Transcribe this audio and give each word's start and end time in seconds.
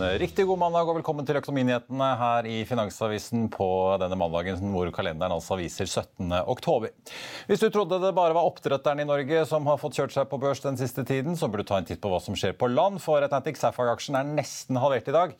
Riktig 0.00 0.46
god 0.48 0.58
mandag 0.58 0.88
og 0.88 0.96
velkommen 0.96 1.26
til 1.28 1.36
Økonominyhetene 1.40 2.06
her 2.16 2.46
i 2.48 2.60
Finansavisen 2.68 3.48
på 3.52 3.66
denne 4.00 4.16
mandagen 4.16 4.72
hvor 4.72 4.88
kalenderen 4.94 5.34
altså 5.34 5.58
viser 5.60 5.84
17. 5.88 6.30
oktober. 6.48 6.92
Hvis 7.48 7.60
du 7.60 7.68
trodde 7.68 7.98
det 8.00 8.12
bare 8.16 8.32
var 8.36 8.48
oppdretterne 8.48 9.04
i 9.04 9.08
Norge 9.08 9.42
som 9.50 9.66
har 9.68 9.80
fått 9.80 9.98
kjørt 9.98 10.14
seg 10.14 10.28
på 10.30 10.38
børs 10.40 10.62
den 10.64 10.78
siste 10.80 11.04
tiden, 11.04 11.36
så 11.36 11.50
burde 11.50 11.66
du 11.66 11.70
ta 11.72 11.80
en 11.80 11.88
titt 11.88 12.00
på 12.00 12.12
hva 12.12 12.20
som 12.22 12.38
skjer 12.38 12.56
på 12.56 12.70
land, 12.72 13.00
for 13.04 13.20
Atlantic 13.24 13.60
Sapphire-aksjen 13.60 14.16
er 14.16 14.30
nesten 14.30 14.80
halvert 14.80 15.10
i 15.10 15.16
dag. 15.16 15.34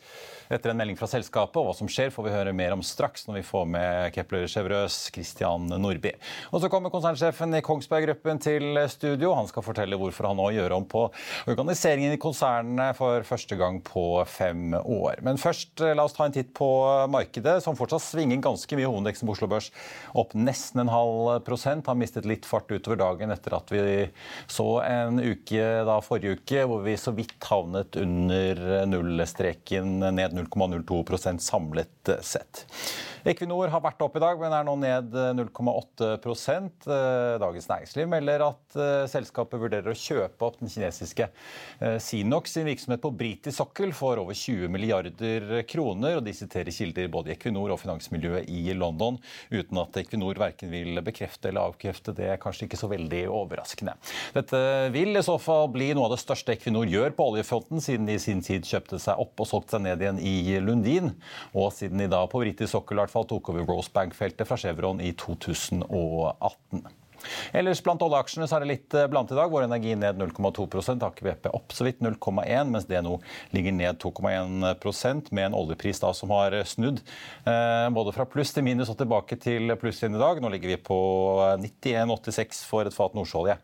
Etter 0.51 0.73
en 0.73 0.81
melding 0.81 0.99
fra 0.99 1.09
selskapet, 1.09 1.57
og 1.57 1.69
hva 1.69 1.75
som 1.77 1.89
skjer 1.89 2.13
får 2.13 2.27
vi 2.27 2.35
høre 2.35 2.55
mer 2.55 2.75
om 2.75 2.85
straks 2.85 3.25
når 3.27 3.39
vi 3.39 3.45
får 3.47 3.65
med 3.71 4.13
Kepler 4.17 4.45
Chevrøs 4.51 4.99
Christian 5.15 5.71
Nordby. 5.71 6.13
Og 6.51 6.61
så 6.61 6.69
kommer 6.69 6.93
konsernsjefen 6.93 7.57
i 7.57 7.63
Kongsberg 7.65 8.09
Gruppen 8.09 8.41
til 8.43 8.77
studio. 8.91 9.33
Han 9.39 9.49
skal 9.49 9.65
fortelle 9.65 9.97
hvorfor 9.97 10.29
han 10.29 10.37
nå 10.41 10.51
gjør 10.57 10.77
om 10.77 10.87
på 10.91 11.07
organiseringen 11.49 12.13
i 12.13 12.21
konsernet 12.21 12.99
for 12.99 13.25
første 13.25 13.57
gang 13.57 13.79
på 13.85 14.05
fem 14.29 14.50
år. 14.53 15.21
Men 15.25 15.39
først, 15.41 15.73
eh, 15.81 15.93
la 15.95 16.05
oss 16.05 16.13
ta 16.13 16.25
en 16.25 16.35
titt 16.35 16.53
på 16.57 16.67
markedet, 17.11 17.61
som 17.63 17.77
fortsatt 17.77 18.03
svinger 18.03 18.41
ganske 18.41 18.77
mye. 18.77 18.89
Hovedindeksen 18.89 19.27
på 19.27 19.35
Oslo 19.35 19.47
Børs 19.51 19.71
opp 20.15 20.33
nesten 20.33 20.81
en 20.81 20.93
halv 20.93 21.43
prosent. 21.47 21.87
Har 21.87 21.95
mistet 21.95 22.25
litt 22.25 22.45
fart 22.45 22.71
utover 22.71 22.97
dagen 22.97 23.31
etter 23.31 23.55
at 23.57 23.71
vi 23.71 24.09
så 24.47 24.83
en 24.85 25.19
uke 25.19 25.85
da 25.87 25.99
forrige 26.01 26.39
uke 26.39 26.65
hvor 26.67 26.83
vi 26.85 26.97
så 26.99 27.13
vidt 27.15 27.39
havnet 27.49 27.95
under 27.99 28.85
nullstreken, 28.85 29.99
ned 30.13 30.33
0,02% 30.37 31.41
samlet 31.41 32.15
sett. 32.21 32.65
Equinor 33.27 33.69
har 33.69 33.83
vært 33.83 34.01
opp 34.01 34.15
i 34.17 34.21
dag, 34.23 34.39
men 34.41 34.53
er 34.55 34.65
nå 34.65 34.73
ned 34.81 35.15
0,8% 35.37 36.87
Dagens 37.41 37.67
Næringsliv 37.69 38.09
melder 38.09 38.45
at 38.47 38.77
eh, 38.79 39.03
selskapet 39.11 39.61
vurderer 39.61 39.91
å 39.91 39.97
kjøpe 39.97 40.47
opp 40.47 40.57
den 40.61 40.71
kinesiske 40.71 41.27
eh, 41.27 41.97
Sinox 42.01 42.55
sin 42.55 42.65
virksomhet 42.65 43.03
på 43.03 43.11
britisk 43.13 43.59
sokkel 43.59 43.93
for 43.95 44.21
over 44.21 44.37
20 44.37 44.71
milliarder 44.73 45.61
kroner. 45.69 46.17
og 46.17 46.25
De 46.25 46.33
siterer 46.35 46.73
kilder 46.73 47.11
både 47.13 47.31
i 47.31 47.35
Equinor 47.35 47.75
og 47.75 47.81
finansmiljøet 47.83 48.49
i 48.49 48.73
London, 48.77 49.19
uten 49.53 49.81
at 49.83 50.01
Equinor 50.01 50.41
verken 50.41 50.73
vil 50.73 51.01
bekrefte 51.05 51.51
eller 51.51 51.69
avkrefte 51.69 52.15
det. 52.17 52.31
er 52.33 52.41
kanskje 52.41 52.67
ikke 52.67 52.79
så 52.81 52.89
veldig 52.91 53.23
overraskende. 53.29 53.95
Dette 54.33 54.63
vil 54.95 55.13
i 55.13 55.25
så 55.25 55.37
fall 55.41 55.69
bli 55.73 55.91
noe 55.93 56.09
av 56.09 56.15
det 56.15 56.21
største 56.23 56.55
Equinor 56.55 56.89
gjør 56.89 57.13
på 57.17 57.29
oljefronten, 57.33 57.83
siden 57.83 58.09
de 58.09 58.17
i 58.17 58.23
sin 58.23 58.41
tid 58.45 58.65
kjøpte 58.67 59.01
seg 59.01 59.21
opp 59.21 59.45
og 59.45 59.49
solgte 59.49 59.77
seg 59.77 59.85
ned 59.85 60.01
igjen 60.01 60.21
i 60.21 60.57
Lundin, 60.63 61.13
og 61.53 61.71
siden 61.75 62.01
de 62.01 62.09
da 62.11 62.23
på 62.31 62.41
britisk 62.41 62.73
sokkel 62.73 63.01
i 63.01 63.10
hvert 63.11 63.19
fall 63.19 63.27
tok 63.27 63.51
over 63.51 63.67
Rosebank-feltet 63.67 64.47
fra 64.47 64.57
Chevron 64.57 65.01
i 65.03 65.11
2018. 65.19 66.87
Ellers 67.53 67.81
blant 67.83 68.01
oljeaksjene 68.01 68.47
så 68.49 68.57
er 68.57 68.63
det 68.63 68.69
litt 68.71 68.95
eh, 68.97 69.07
blant 69.11 69.29
i 69.29 69.37
dag. 69.37 69.51
Vår 69.51 69.67
Energi 69.67 69.93
ned 69.99 70.17
0,2 70.17 70.65
Aker 70.95 71.27
BP 71.27 71.49
opp 71.51 71.75
så 71.75 71.85
vidt 71.85 72.01
0,1 72.01 72.71
mens 72.71 72.87
nå 72.89 73.17
ligger 73.53 73.75
ned 73.75 73.99
2,1% 74.01 75.29
med 75.35 75.49
en 75.49 75.57
oljepris 75.59 76.01
da 76.01 76.13
som 76.17 76.33
har 76.33 76.55
snudd. 76.65 77.03
Eh, 77.45 77.89
både 77.93 78.15
fra 78.15 78.25
pluss 78.25 78.55
til 78.55 78.65
minus 78.65 78.89
og 78.89 78.97
tilbake 79.01 79.37
til 79.41 79.75
pluss 79.81 80.01
igjen 80.01 80.17
i 80.17 80.23
dag. 80.23 80.41
Nå 80.41 80.49
ligger 80.53 80.73
vi 80.73 80.79
på 80.81 80.97
91,86 81.61 82.63
for 82.69 82.89
et 82.89 82.95
fat 82.95 83.17
nordsjøolje. 83.17 83.59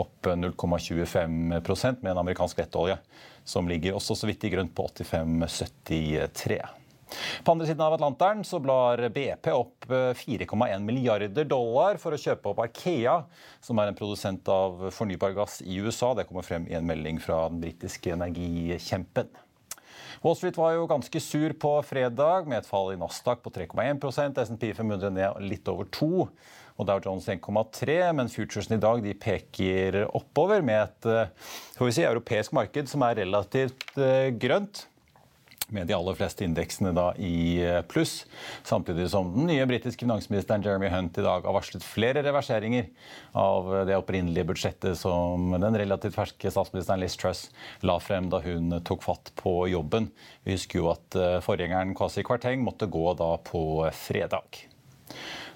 Opp 0.00 0.26
0,25% 0.26 2.00
med 2.00 2.10
en 2.14 2.22
amerikansk 2.24 2.62
lettolje 2.62 2.96
som 3.44 3.68
ligger 3.68 3.94
også 3.98 4.16
så 4.16 4.26
vidt 4.30 4.46
i 4.48 4.54
grønt 4.54 4.72
på 4.74 4.88
85,73. 4.88 6.83
På 7.44 7.52
andre 7.52 7.68
siden 7.68 7.84
av 7.84 7.96
Atlanteren 7.96 8.44
så 8.44 8.60
blar 8.62 9.02
BP 9.14 9.50
opp 9.52 9.86
4,1 9.88 10.64
eh, 10.72 10.80
milliarder 10.82 11.48
dollar 11.48 12.00
for 12.02 12.16
å 12.16 12.20
kjøpe 12.20 12.52
opp 12.52 12.62
Arkea, 12.64 13.20
som 13.64 13.80
er 13.80 13.90
en 13.90 13.98
produsent 13.98 14.48
av 14.52 14.88
fornybar 14.94 15.36
gass 15.36 15.60
i 15.64 15.80
USA. 15.82 16.14
Det 16.14 16.26
kommer 16.28 16.46
frem 16.46 16.68
i 16.70 16.76
en 16.78 16.86
melding 16.88 17.20
fra 17.22 17.44
den 17.50 17.62
britiske 17.64 18.14
energikjempen. 18.16 19.32
Wall 20.24 20.36
Street 20.38 20.56
var 20.56 20.72
jo 20.72 20.86
ganske 20.88 21.20
sur 21.20 21.52
på 21.60 21.70
fredag, 21.84 22.46
med 22.48 22.62
et 22.62 22.68
fall 22.68 22.94
i 22.94 23.00
Nasdaq 23.00 23.42
på 23.44 23.52
3,1% 23.52 24.38
SMP 24.40 24.70
500 24.72 25.12
ned 25.12 25.42
litt 25.44 25.68
over 25.68 25.90
2 25.92 26.10
og 26.74 26.88
Dow 26.88 27.02
Jones 27.04 27.28
1,3, 27.30 27.98
men 28.16 28.30
futuresen 28.32 28.78
i 28.78 28.82
dag 28.82 29.02
de 29.04 29.12
peker 29.14 30.00
oppover 30.08 30.64
med 30.64 30.80
et 30.80 31.10
eh, 31.10 31.52
får 31.76 31.90
vi 31.90 31.94
si, 31.98 32.06
europeisk 32.08 32.56
marked 32.56 32.90
som 32.90 33.04
er 33.06 33.20
relativt 33.20 33.92
eh, 34.00 34.32
grønt 34.32 34.86
med 35.68 35.88
de 35.88 35.94
aller 35.96 36.16
fleste 36.18 36.44
indeksene 36.44 36.92
da 36.96 37.10
i 37.16 37.60
eh, 37.64 37.80
pluss. 37.88 38.24
Samtidig 38.66 39.08
som 39.12 39.30
den 39.34 39.48
nye 39.48 39.66
britiske 39.68 40.04
finansministeren 40.04 40.64
Jeremy 40.64 40.90
Hunt 40.92 41.18
i 41.18 41.24
dag 41.24 41.46
har 41.46 41.56
varslet 41.56 41.86
flere 41.86 42.24
reverseringer 42.26 42.90
av 43.38 43.70
det 43.88 43.96
opprinnelige 43.98 44.48
budsjettet 44.50 44.98
som 45.00 45.54
den 45.56 45.78
relativt 45.80 46.16
ferske 46.18 46.52
statsministeren 46.52 47.02
Liz 47.02 47.16
Truss 47.20 47.46
la 47.86 47.96
frem 48.02 48.28
da 48.32 48.42
hun 48.44 48.80
tok 48.84 49.06
fatt 49.06 49.32
på 49.40 49.56
jobben. 49.72 50.10
Vi 50.44 50.58
husker 50.58 50.82
jo 50.82 50.92
at 50.92 51.18
eh, 51.18 51.40
forgjengeren 51.44 51.96
Kwasi 51.96 52.26
Kwarteng 52.26 52.64
måtte 52.64 52.90
gå 52.90 53.08
da 53.18 53.34
på 53.44 53.64
fredag. 53.96 54.64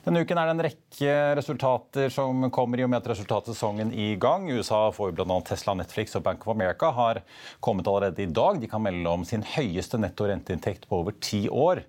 Denne 0.08 0.22
uken 0.24 0.38
er 0.41 0.46
det 0.48 0.52
en 0.54 0.62
rekke 0.64 1.14
resultater 1.36 2.08
som 2.08 2.46
kommer 2.48 2.80
i 2.80 2.84
og 2.86 2.88
med 2.88 3.02
at 3.02 3.10
resultatsesongen 3.10 3.91
i 3.92 4.06
gang. 4.16 4.46
USA 4.48 4.86
får 4.96 5.10
bl.a. 5.12 5.36
Tesla, 5.44 5.74
Netflix 5.76 6.16
og 6.16 6.22
Bank 6.24 6.46
of 6.46 6.54
America 6.54 6.88
har 6.96 7.20
kommet 7.60 7.91
allerede 7.92 8.24
i 8.24 8.30
dag. 8.32 8.56
De 8.56 8.70
kan 8.72 8.80
melde 8.86 9.12
om 9.12 9.26
sin 9.28 9.44
høyeste 9.44 10.00
netto 10.00 10.24
renteinntekt 10.30 10.88
på 10.88 11.03
over 11.03 11.12
ti 11.21 11.42
år. 11.53 11.83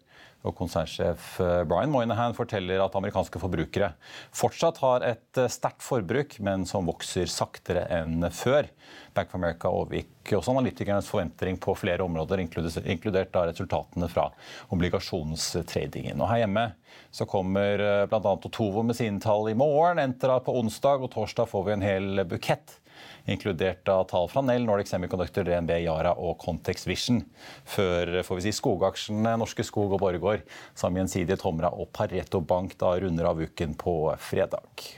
Og 0.47 0.55
Konsernsjef 0.55 1.33
eh, 1.43 1.61
Brian 1.67 1.91
Moynihan 1.91 2.35
forteller 2.35 2.79
at 2.79 2.95
amerikanske 2.95 3.41
forbrukere 3.41 3.91
fortsatt 4.35 4.79
har 4.79 5.03
et 5.03 5.39
eh, 5.39 5.49
sterkt 5.51 5.83
forbruk, 5.83 6.37
men 6.45 6.63
som 6.69 6.87
vokser 6.87 7.27
saktere 7.27 7.83
enn 7.91 8.23
før. 8.31 8.69
Bank 9.17 9.33
of 9.33 9.39
America 9.41 9.71
overgikk 9.73 10.31
også 10.37 10.53
analytikernes 10.53 11.09
forventning 11.11 11.59
på 11.59 11.75
flere 11.75 12.05
områder, 12.05 12.39
inkludert 12.39 13.33
da 13.35 13.47
resultatene 13.49 14.07
fra 14.11 14.29
obligasjonstradingen. 14.71 16.21
Og 16.21 16.31
her 16.31 16.45
hjemme 16.45 16.69
så 17.11 17.27
kommer 17.27 17.83
eh, 17.83 18.05
bl.a. 18.07 18.35
Otovo 18.37 18.85
med 18.87 18.95
sine 18.95 19.19
tall 19.23 19.51
i 19.51 19.57
morgen, 19.59 19.99
Entra 19.99 20.39
på 20.45 20.55
onsdag, 20.61 21.03
og 21.03 21.11
torsdag 21.17 21.51
får 21.51 21.67
vi 21.67 21.75
en 21.75 21.89
hel 21.89 22.23
bukett 22.29 22.79
inkludert 23.29 23.87
av 23.91 24.05
tall 24.09 24.29
fra 24.31 24.43
Nell, 24.45 24.65
Nordic 24.67 24.91
Semiconductor, 24.91 25.47
DNB, 25.47 25.75
Yara 25.85 26.15
og 26.17 26.37
Context 26.41 26.87
Vision. 26.89 27.21
Før 27.67 28.21
får 28.25 28.39
vi 28.39 28.47
si, 28.47 28.55
skogaksjene 28.59 29.35
Norske 29.41 29.65
Skog 29.67 29.93
og 29.95 30.01
Borregaard 30.03 30.47
sammen 30.73 31.03
gjensidige 31.03 31.39
tomra 31.41 31.73
og 31.75 31.91
Pareto 31.95 32.41
Bank 32.41 32.77
da 32.79 32.95
runder 32.99 33.29
av 33.29 33.41
uken 33.43 33.77
på 33.79 33.99
fredag. 34.23 34.89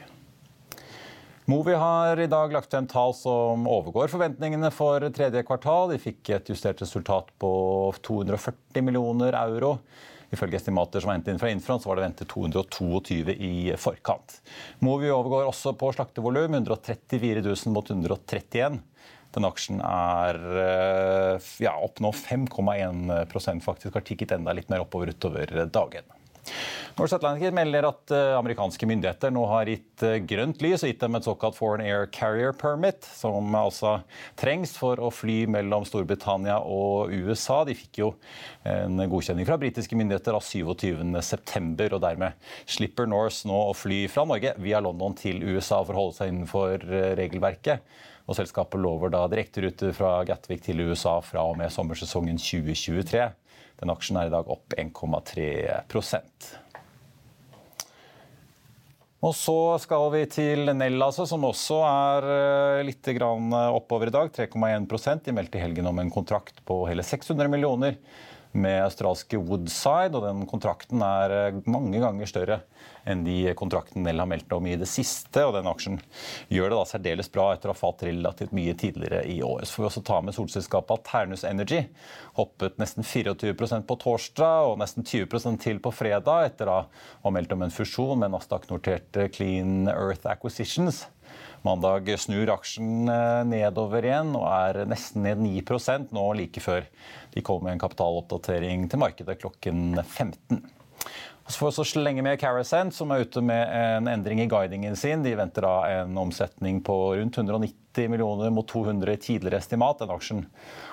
Movi 1.49 1.73
har 1.73 2.19
i 2.21 2.29
dag 2.29 2.53
lagt 2.53 2.71
frem 2.71 2.85
tall 2.87 3.15
som 3.17 3.65
overgår 3.67 4.11
forventningene 4.13 4.69
for 4.71 5.03
tredje 5.11 5.41
kvartal. 5.43 5.89
De 5.91 5.97
fikk 5.99 6.29
et 6.31 6.51
justert 6.53 6.79
resultat 6.83 7.33
på 7.41 7.51
240 8.05 8.85
millioner 8.85 9.35
euro. 9.35 9.73
Ifølge 10.31 10.59
estimater 10.59 11.03
som 11.03 11.11
var 11.11 11.19
hentet 11.19 11.33
inn 11.33 11.41
fra 11.41 11.51
Infront, 11.51 11.83
så 11.83 11.91
var 11.91 11.99
det 11.99 12.05
ventet 12.05 12.31
222 12.31 13.35
i 13.35 13.53
forkant. 13.79 14.37
Movi 14.79 15.11
overgår 15.11 15.49
også 15.49 15.75
på 15.79 15.91
slaktevolum, 15.95 16.55
134 16.55 17.43
000 17.43 17.75
mot 17.75 17.91
131 17.91 18.79
den 19.35 19.47
aksjen 19.47 19.79
er 19.85 20.39
eh, 20.59 21.51
ja, 21.63 21.75
opp 21.79 22.01
nå 22.03 22.11
5,1 22.15 23.61
faktisk. 23.63 23.93
Har 23.95 24.03
tikket 24.03 24.35
enda 24.35 24.55
litt 24.55 24.71
mer 24.71 24.83
oppover 24.83 25.13
utover 25.13 25.53
dagen. 25.71 26.07
Norse 26.97 27.15
Atlantic 27.15 27.53
melder 27.55 27.87
at 27.87 28.11
uh, 28.13 28.35
amerikanske 28.37 28.87
myndigheter 28.89 29.31
nå 29.33 29.45
har 29.49 29.69
gitt 29.71 30.03
uh, 30.03 30.17
grønt 30.27 30.61
lys 30.63 30.83
og 30.83 30.91
gitt 30.91 30.99
dem 31.03 31.15
et 31.17 31.27
såkalt 31.27 31.55
Foreign 31.57 31.83
Air 31.85 32.05
Carrier 32.11 32.51
Permit, 32.53 33.07
som 33.07 33.55
altså 33.55 33.95
trengs 34.39 34.75
for 34.77 34.99
å 34.99 35.11
fly 35.13 35.45
mellom 35.51 35.87
Storbritannia 35.87 36.59
og 36.61 37.13
USA. 37.15 37.61
De 37.67 37.77
fikk 37.77 38.01
jo 38.03 38.11
en 38.67 38.99
godkjenning 39.09 39.47
fra 39.47 39.57
britiske 39.61 39.97
myndigheter 39.97 40.35
av 40.37 40.45
27.9, 40.45 41.87
og 41.95 42.01
dermed 42.03 42.51
slipper 42.69 43.09
Norse 43.09 43.47
nå 43.49 43.57
å 43.71 43.75
fly 43.77 44.03
fra 44.11 44.27
Norge 44.27 44.53
via 44.61 44.83
London 44.83 45.15
til 45.17 45.41
USA 45.47 45.81
for 45.85 45.95
å 45.95 46.05
holde 46.05 46.19
seg 46.19 46.33
innenfor 46.33 46.85
uh, 46.85 47.11
regelverket. 47.17 47.87
Og 48.29 48.37
selskapet 48.37 48.79
lover 48.79 49.11
da 49.11 49.25
direkteruter 49.31 49.95
fra 49.95 50.19
Gatwick 50.27 50.61
til 50.63 50.83
USA 50.85 51.17
fra 51.25 51.43
og 51.49 51.57
med 51.59 51.73
sommersesongen 51.73 52.37
2023. 52.39 53.29
Den 53.81 53.93
aksjen 53.93 54.19
er 54.21 54.29
i 54.29 54.33
dag 54.33 54.49
opp 54.51 54.75
1,3% 54.77 56.51
og 59.21 59.35
så 59.37 59.55
skal 59.77 60.07
vi 60.15 60.23
til 60.33 60.71
Nell, 60.73 60.97
altså, 61.05 61.27
som 61.29 61.43
også 61.45 61.77
er 61.85 62.27
eh, 62.33 62.79
litt 62.87 63.05
oppover 63.21 64.09
i 64.09 64.13
dag. 64.15 64.31
3,1% 64.33 65.27
De 65.27 65.35
meldte 65.37 65.59
i 65.59 65.61
helgen 65.61 65.89
om 65.91 65.99
en 66.01 66.09
kontrakt 66.09 66.63
på 66.65 66.79
hele 66.89 67.05
600 67.05 67.51
millioner 67.53 67.99
med 68.51 68.83
australske 68.83 69.39
Woodside. 69.39 70.15
og 70.17 70.25
Den 70.25 70.45
kontrakten 70.49 71.03
er 71.05 71.35
eh, 71.35 71.59
mange 71.69 72.01
ganger 72.01 72.29
større 72.29 72.61
enn 73.07 73.23
de 73.25 73.53
kontraktene 73.57 74.05
Nell 74.05 74.21
har 74.21 74.29
meldt 74.29 74.51
om 74.53 74.67
i 74.69 74.75
det 74.79 74.89
siste. 74.89 75.43
og 75.45 75.55
Den 75.55 75.69
aksjen 75.71 75.99
gjør 76.53 76.71
det 76.71 76.79
da 76.79 76.87
særdeles 76.89 77.31
bra 77.33 77.47
etter 77.53 77.71
å 77.71 77.75
ha 77.75 77.79
falt 77.79 78.03
relativt 78.05 78.53
mye 78.55 78.75
tidligere 78.77 79.23
i 79.29 79.39
år. 79.45 79.65
Så 79.65 79.77
får 79.77 79.83
vi 79.83 79.89
også 79.91 80.05
ta 80.11 80.19
med 80.25 80.37
solselskapet 80.37 80.97
Alternus 80.97 81.45
Energy. 81.47 81.85
Hoppet 82.39 82.77
nesten 82.81 83.07
24% 83.07 83.87
på 83.89 83.99
torsdag 84.03 84.73
og 84.73 84.77
nesten 84.81 85.07
20% 85.07 85.63
til 85.63 85.81
på 85.83 85.93
fredag 85.95 86.51
etter 86.51 86.71
å 86.71 86.83
ha 87.23 87.33
meldt 87.33 87.55
om 87.55 87.65
en 87.65 87.73
fusjon 87.73 88.19
med 88.21 88.35
Nasdaq-noterte 88.35 89.29
Clean 89.33 89.89
Earth 89.91 90.29
Acquisitions. 90.29 91.05
Mandag 91.61 92.07
snur 92.17 92.49
aksjen 92.55 93.09
eh, 93.11 93.41
nedover 93.45 94.05
igjen 94.07 94.31
og 94.33 94.47
er 94.49 94.79
nesten 94.89 95.21
ned 95.27 95.41
9% 95.43 96.09
nå 96.15 96.23
like 96.39 96.63
før 96.63 96.87
de 97.33 97.43
kommer 97.45 97.69
med 97.69 97.77
en 97.77 97.83
kapitaloppdatering 97.83 98.87
til 98.91 99.01
markedet 99.01 99.39
klokken 99.41 99.97
15. 100.03 100.61
Så 101.47 101.57
får 101.57 101.65
vi 101.65 101.71
også 101.71 101.83
slenge 101.89 102.23
med 102.23 102.39
Carasent, 102.39 102.93
som 102.95 103.11
er 103.11 103.25
ute 103.25 103.41
med 103.43 103.73
en 103.75 104.07
endring 104.07 104.39
i 104.43 104.47
guidingen 104.47 104.95
sin. 104.95 105.23
De 105.25 105.33
venter 105.35 105.65
da 105.65 106.03
en 106.03 106.19
omsetning 106.21 106.79
på 106.85 106.95
rundt 107.17 107.37
190 107.37 108.07
millioner 108.13 108.53
mot 108.53 108.67
200 108.69 109.17
tidligere 109.25 109.59
estimat. 109.59 109.99
Den 109.99 110.13
aksjen 110.13 110.45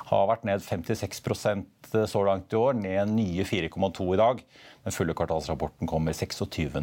har 0.09 0.27
vært 0.31 0.47
ned 0.49 0.65
56% 0.65 2.03
så 2.11 2.25
langt 2.27 2.53
i 2.53 2.59
år, 2.59 2.75
ned 2.81 3.13
nye 3.15 3.47
4,2 3.47 4.09
i 4.17 4.19
dag. 4.19 4.43
Den 4.89 4.97
fulle 4.97 5.15
kvartalsrapporten 5.15 5.91
kommer 5.91 6.17
26. 6.17 6.83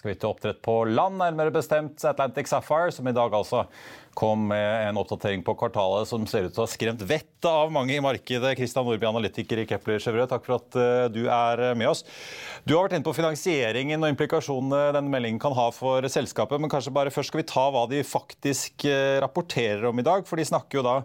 Skal 0.00 0.14
vi 0.14 0.16
til 0.16 0.30
oppdrett 0.30 0.60
på 0.64 0.74
land, 0.88 1.18
nærmere 1.20 1.52
bestemt 1.52 2.00
Atlantic 2.08 2.48
Sapphire, 2.48 2.92
som 2.94 3.08
i 3.08 3.12
dag 3.12 3.34
altså 3.36 3.66
kom 4.16 4.46
med 4.48 4.86
en 4.88 4.98
oppdatering 4.98 5.42
på 5.44 5.52
kvartalet 5.60 6.08
som 6.08 6.24
ser 6.28 6.46
ut 6.46 6.54
til 6.56 6.62
å 6.62 6.64
ha 6.64 6.70
skremt 6.72 7.04
vettet 7.04 7.48
av 7.50 7.70
mange 7.72 7.92
i 7.94 8.02
markedet. 8.02 8.54
Kristian 8.58 8.86
Nordby, 8.88 9.06
analytiker 9.06 9.60
i 9.60 9.66
Kepler 9.68 10.00
Chevrolet, 10.00 10.30
takk 10.32 10.46
for 10.48 10.56
at 10.56 10.78
eh, 10.80 11.04
du 11.12 11.20
er 11.28 11.64
eh, 11.68 11.76
med 11.76 11.92
oss. 11.92 12.00
Du 12.64 12.74
har 12.74 12.86
vært 12.86 12.96
inne 12.96 13.06
på 13.06 13.14
finansieringen 13.16 14.00
og 14.00 14.14
implikasjonene 14.14 14.96
denne 14.96 15.12
meldingen 15.12 15.42
kan 15.42 15.54
ha 15.58 15.68
for 15.74 16.08
selskapet, 16.10 16.62
men 16.62 16.72
kanskje 16.72 16.96
bare 16.96 17.12
først 17.12 17.34
skal 17.34 17.42
vi 17.42 17.50
ta 17.52 17.66
hva 17.68 17.84
de 17.92 18.00
faktisk 18.06 18.88
eh, 18.88 19.20
rapporterer 19.20 19.90
om 19.92 20.00
i 20.00 20.06
dag, 20.06 20.24
for 20.26 20.40
de 20.40 20.48
snakker 20.48 20.80
jo 20.80 20.86
da 20.88 20.96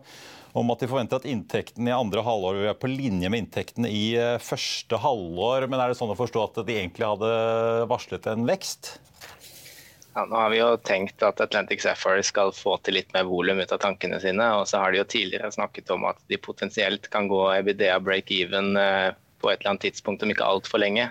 om 0.55 0.71
at 0.71 0.81
de 0.81 0.87
forventer 0.87 1.19
at 1.19 1.27
inntektene 1.27 1.91
i 1.91 1.95
andre 1.95 2.23
halvår 2.23 2.55
vil 2.55 2.69
være 2.69 2.79
på 2.79 2.91
linje 2.91 3.31
med 3.31 3.43
inntektene 3.43 3.91
i 3.91 4.05
eh, 4.19 4.37
første 4.43 4.99
halvår. 5.03 5.67
Men 5.71 5.81
er 5.81 5.91
det 5.91 5.99
sånn 5.99 6.13
å 6.13 6.19
forstå 6.19 6.45
at 6.45 6.61
de 6.67 6.77
egentlig 6.79 7.07
hadde 7.09 7.31
varslet 7.91 8.29
en 8.31 8.47
vekst? 8.47 8.95
Ja, 10.15 10.23
nå 10.23 10.37
har 10.39 10.53
vi 10.53 10.61
jo 10.61 10.69
tenkt 10.79 11.23
at 11.27 11.41
Atlantic 11.43 11.83
Sapphire 11.83 12.23
skal 12.23 12.53
få 12.55 12.77
til 12.79 12.95
litt 12.95 13.11
mer 13.11 13.25
volum 13.27 13.59
ut 13.59 13.73
av 13.75 13.81
tankene 13.83 14.21
sine. 14.23 14.47
Og 14.55 14.63
så 14.71 14.79
har 14.79 14.95
de 14.95 15.01
jo 15.01 15.09
tidligere 15.11 15.51
snakket 15.51 15.91
om 15.91 16.07
at 16.07 16.21
de 16.31 16.39
potensielt 16.39 17.09
kan 17.11 17.27
gå 17.31 17.41
EBDA 17.57 17.97
break-even 18.05 18.79
eh, 18.79 19.09
på 19.43 19.51
et 19.51 19.59
eller 19.59 19.73
annet 19.73 19.89
tidspunkt 19.89 20.23
om 20.23 20.31
ikke 20.31 20.47
altfor 20.47 20.79
lenge. 20.85 21.09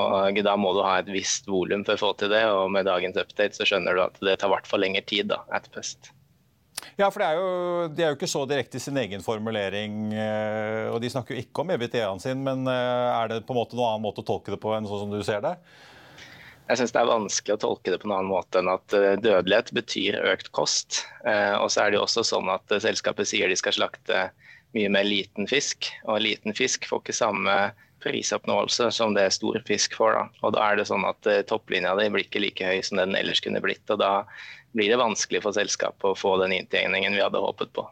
Og 0.00 0.40
Da 0.46 0.54
må 0.56 0.72
du 0.72 0.80
ha 0.86 1.00
et 1.00 1.10
visst 1.10 1.50
volum 1.50 1.82
for 1.84 1.98
å 1.98 2.00
få 2.00 2.14
til 2.16 2.32
det, 2.32 2.44
og 2.46 2.70
med 2.72 2.86
dagens 2.88 3.18
update 3.18 3.58
så 3.58 3.66
skjønner 3.66 3.98
du 3.98 4.04
at 4.06 4.16
det 4.22 4.38
tar 4.40 4.52
hvert 4.52 4.70
fall 4.70 4.80
lengre 4.86 5.02
tid 5.04 5.28
da, 5.34 5.42
at 5.52 5.66
best. 5.74 6.12
Ja, 6.96 7.10
for 7.10 7.24
er 7.24 7.36
jo, 7.38 7.50
De 7.92 8.04
er 8.04 8.12
jo 8.12 8.18
ikke 8.18 8.30
så 8.30 8.44
direkte 8.48 8.80
i 8.80 8.82
sin 8.82 8.98
egen 9.00 9.24
formulering. 9.24 10.12
Eh, 10.14 10.88
og 10.92 11.00
De 11.02 11.10
snakker 11.12 11.36
jo 11.36 11.44
ikke 11.44 11.64
om 11.64 11.72
EBTA-en 11.74 12.22
sin, 12.22 12.42
men 12.46 12.66
eh, 12.70 13.06
er 13.14 13.32
det 13.32 13.44
på 13.46 13.54
en 13.54 13.60
måte 13.60 13.78
noen 13.78 13.94
annen 13.94 14.06
måte 14.06 14.24
å 14.24 14.28
tolke 14.32 14.54
det 14.54 14.60
på 14.62 14.74
enn 14.76 14.88
sånn 14.88 15.04
som 15.04 15.14
du 15.14 15.22
ser 15.26 15.44
det? 15.44 15.56
Jeg 16.70 16.78
syns 16.78 16.92
det 16.94 17.00
er 17.00 17.10
vanskelig 17.10 17.56
å 17.56 17.62
tolke 17.64 17.90
det 17.90 17.98
på 17.98 18.06
en 18.06 18.14
annen 18.14 18.30
måte 18.30 18.60
enn 18.60 18.70
at 18.70 18.94
eh, 18.96 19.16
dødelighet 19.18 19.72
betyr 19.76 20.20
økt 20.32 20.52
kost. 20.56 21.02
Og 21.24 21.68
så 21.72 21.84
er 21.84 21.90
det 21.90 21.98
jo 21.98 22.06
også 22.06 22.24
sånn 22.26 22.50
at 22.52 22.78
selskapet 22.82 23.28
sier 23.28 23.50
de 23.50 23.58
skal 23.58 23.74
slakte 23.74 24.28
mye 24.76 24.90
mer 24.92 25.06
liten 25.06 25.48
fisk, 25.50 25.88
og 26.06 26.22
liten 26.22 26.54
fisk 26.54 26.86
får 26.86 27.02
ikke 27.02 27.16
samme 27.16 27.56
prisoppnåelse 28.02 28.90
som 28.94 29.14
det 29.16 29.26
er 29.26 29.34
stor 29.34 29.60
fisk 29.68 29.94
får. 29.98 30.16
Da. 30.16 30.24
Og 30.46 30.56
da 30.56 30.64
er 30.66 30.80
det 30.80 30.88
sånn 30.90 31.06
at 31.08 31.28
topplinja 31.50 31.94
di 31.98 32.08
blir 32.12 32.26
ikke 32.26 32.42
like 32.42 32.72
høy 32.72 32.82
som 32.86 33.00
den 33.00 33.16
ellers 33.18 33.42
kunne 33.44 33.62
blitt. 33.64 33.84
og 33.90 34.00
da 34.02 34.12
blir 34.72 34.90
det 34.90 35.00
vanskelig 35.00 35.42
for 35.44 35.56
selskapet 35.56 36.12
å 36.12 36.18
få 36.18 36.36
den 36.42 36.54
inntjeningen 36.54 37.16
vi 37.16 37.24
hadde 37.24 37.42
håpet 37.42 37.72
på. 37.74 37.86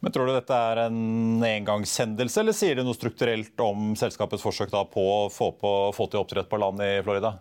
Men 0.00 0.12
Tror 0.14 0.28
du 0.28 0.34
dette 0.34 0.56
er 0.56 0.84
en 0.84 1.42
engangshendelse, 1.46 2.40
eller 2.40 2.56
sier 2.56 2.78
det 2.78 2.84
noe 2.86 2.96
strukturelt 2.96 3.58
om 3.62 3.96
selskapets 3.98 4.44
forsøk 4.44 4.70
på 4.92 5.06
å 5.16 5.24
få, 5.32 5.52
på, 5.58 5.72
få 5.96 6.06
til 6.10 6.22
oppdrett 6.22 6.50
på 6.50 6.60
land 6.62 6.82
i 6.84 6.92
Florida? 7.02 7.34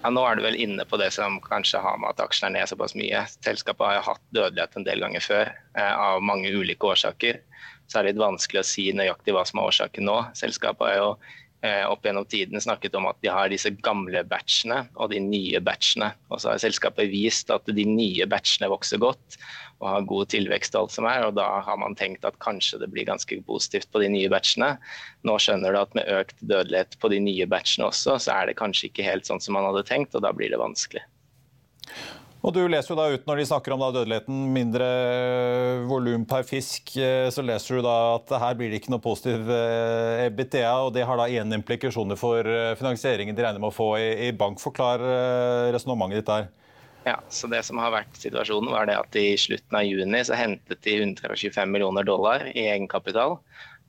Ja, 0.00 0.08
nå 0.14 0.22
er 0.24 0.38
du 0.38 0.44
vel 0.46 0.56
inne 0.56 0.86
på 0.88 0.96
det 0.96 1.10
som 1.12 1.36
kanskje 1.44 1.82
har 1.84 1.98
med 2.00 2.14
at 2.14 2.22
aksjene 2.24 2.54
er 2.54 2.62
ned 2.62 2.70
såpass 2.70 2.94
mye. 2.96 3.24
Selskapet 3.44 3.84
har 3.84 3.98
jo 3.98 4.06
hatt 4.06 4.22
dødelighet 4.32 4.78
en 4.78 4.86
del 4.86 5.02
ganger 5.04 5.24
før, 5.24 5.50
eh, 5.76 5.92
av 5.92 6.22
mange 6.24 6.48
ulike 6.48 6.88
årsaker. 6.88 7.42
Så 7.90 7.98
er 7.98 8.06
det 8.06 8.14
litt 8.14 8.22
vanskelig 8.22 8.62
å 8.62 8.68
si 8.70 8.86
nøyaktig 8.94 9.34
hva 9.34 9.42
som 9.48 9.58
er 9.60 9.70
årsaken 9.72 10.06
nå. 10.06 10.18
Selskapet 10.38 10.86
har 10.86 10.98
jo 11.00 11.12
Eh, 11.62 11.84
opp 11.84 12.06
gjennom 12.06 12.24
tiden 12.24 12.60
snakket 12.60 12.94
om 12.96 13.04
at 13.10 13.18
de 13.20 13.28
har 13.28 13.50
disse 13.52 13.68
gamle 13.84 14.22
batchene 14.24 14.78
og 14.96 15.10
de 15.12 15.18
nye 15.20 15.60
batchene. 15.60 16.08
Og 16.32 16.40
så 16.40 16.54
har 16.54 16.62
selskapet 16.62 17.10
vist 17.12 17.52
at 17.52 17.68
de 17.68 17.84
nye 17.84 18.24
batchene 18.30 18.70
vokser 18.72 19.00
godt 19.02 19.36
og 19.80 19.88
har 19.90 20.06
god 20.08 20.30
tilvekst 20.32 20.76
og 20.76 20.86
alt 20.86 20.94
som 20.94 21.08
er. 21.10 21.26
Og 21.26 21.36
da 21.36 21.44
har 21.66 21.76
man 21.82 21.96
tenkt 22.00 22.24
at 22.24 22.38
kanskje 22.40 22.80
det 22.80 22.88
blir 22.94 23.04
ganske 23.08 23.42
positivt 23.44 23.90
på 23.92 24.00
de 24.00 24.08
nye 24.08 24.32
batchene. 24.32 24.72
Nå 25.28 25.36
skjønner 25.36 25.76
du 25.76 25.82
at 25.82 25.98
med 25.98 26.08
økt 26.16 26.40
dødelighet 26.40 26.96
på 27.00 27.12
de 27.12 27.20
nye 27.28 27.48
batchene 27.50 27.90
også, 27.90 28.16
så 28.16 28.38
er 28.38 28.48
det 28.48 28.56
kanskje 28.60 28.88
ikke 28.88 29.04
helt 29.10 29.28
sånn 29.28 29.44
som 29.44 29.58
man 29.58 29.68
hadde 29.68 29.84
tenkt, 29.88 30.16
og 30.16 30.24
da 30.24 30.32
blir 30.32 30.48
det 30.52 30.62
vanskelig. 30.64 31.04
Og 32.40 32.54
Du 32.56 32.60
leser 32.72 32.94
jo 32.94 32.96
da 32.96 33.10
ut 33.12 33.26
når 33.28 33.40
de 33.40 33.44
snakker 33.50 33.74
om 33.74 33.82
dødeligheten, 33.84 34.36
mindre 34.54 34.86
eh, 34.86 35.82
volum 35.88 36.22
per 36.28 36.46
fisk, 36.48 36.94
eh, 36.96 37.28
så 37.28 37.44
leser 37.44 37.76
du 37.76 37.84
da 37.84 37.96
at 38.14 38.32
her 38.40 38.56
blir 38.56 38.72
det 38.72 38.80
ikke 38.80 38.94
noe 38.94 39.04
positiv 39.04 39.50
EBITDA. 39.50 40.70
Og 40.86 40.94
det 40.96 41.04
har 41.04 41.20
da 41.20 41.28
igjen 41.28 41.52
implikasjoner 41.58 42.16
for 42.20 42.48
finansieringen 42.80 43.36
de 43.36 43.44
regner 43.44 43.60
med 43.60 43.68
å 43.68 43.76
få 43.76 43.90
i, 44.00 44.30
bank. 44.32 44.62
Forklar 44.62 45.04
resonnementet 45.74 46.22
ditt 46.22 46.32
der. 46.32 46.48
Ja, 47.04 47.16
så 47.32 47.48
det 47.48 47.62
som 47.64 47.80
har 47.80 47.92
vært 47.94 48.16
situasjonen 48.20 48.72
var 48.72 48.88
det 48.88 48.96
at 49.00 49.16
I 49.16 49.32
slutten 49.40 49.76
av 49.76 49.86
juni 49.88 50.20
så 50.24 50.36
hentet 50.36 50.82
de 50.84 50.96
125 51.00 51.72
millioner 51.72 52.04
dollar 52.08 52.44
i 52.52 52.66
egenkapital. 52.68 53.38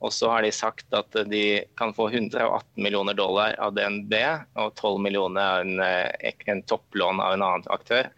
Og 0.02 0.10
så 0.14 0.30
har 0.32 0.42
de 0.42 0.50
sagt 0.54 0.94
at 0.96 1.14
de 1.30 1.62
kan 1.78 1.94
få 1.94 2.08
118 2.10 2.66
millioner 2.82 3.14
dollar 3.14 3.54
av 3.62 3.76
DNB 3.76 4.14
og 4.58 4.74
12 4.74 4.98
millioner 5.04 5.42
av 5.42 5.66
en, 5.66 5.78
eh, 5.80 6.32
en 6.50 6.62
topplån 6.66 7.22
av 7.22 7.36
en 7.36 7.44
annen 7.46 7.68
aktør. 7.70 8.10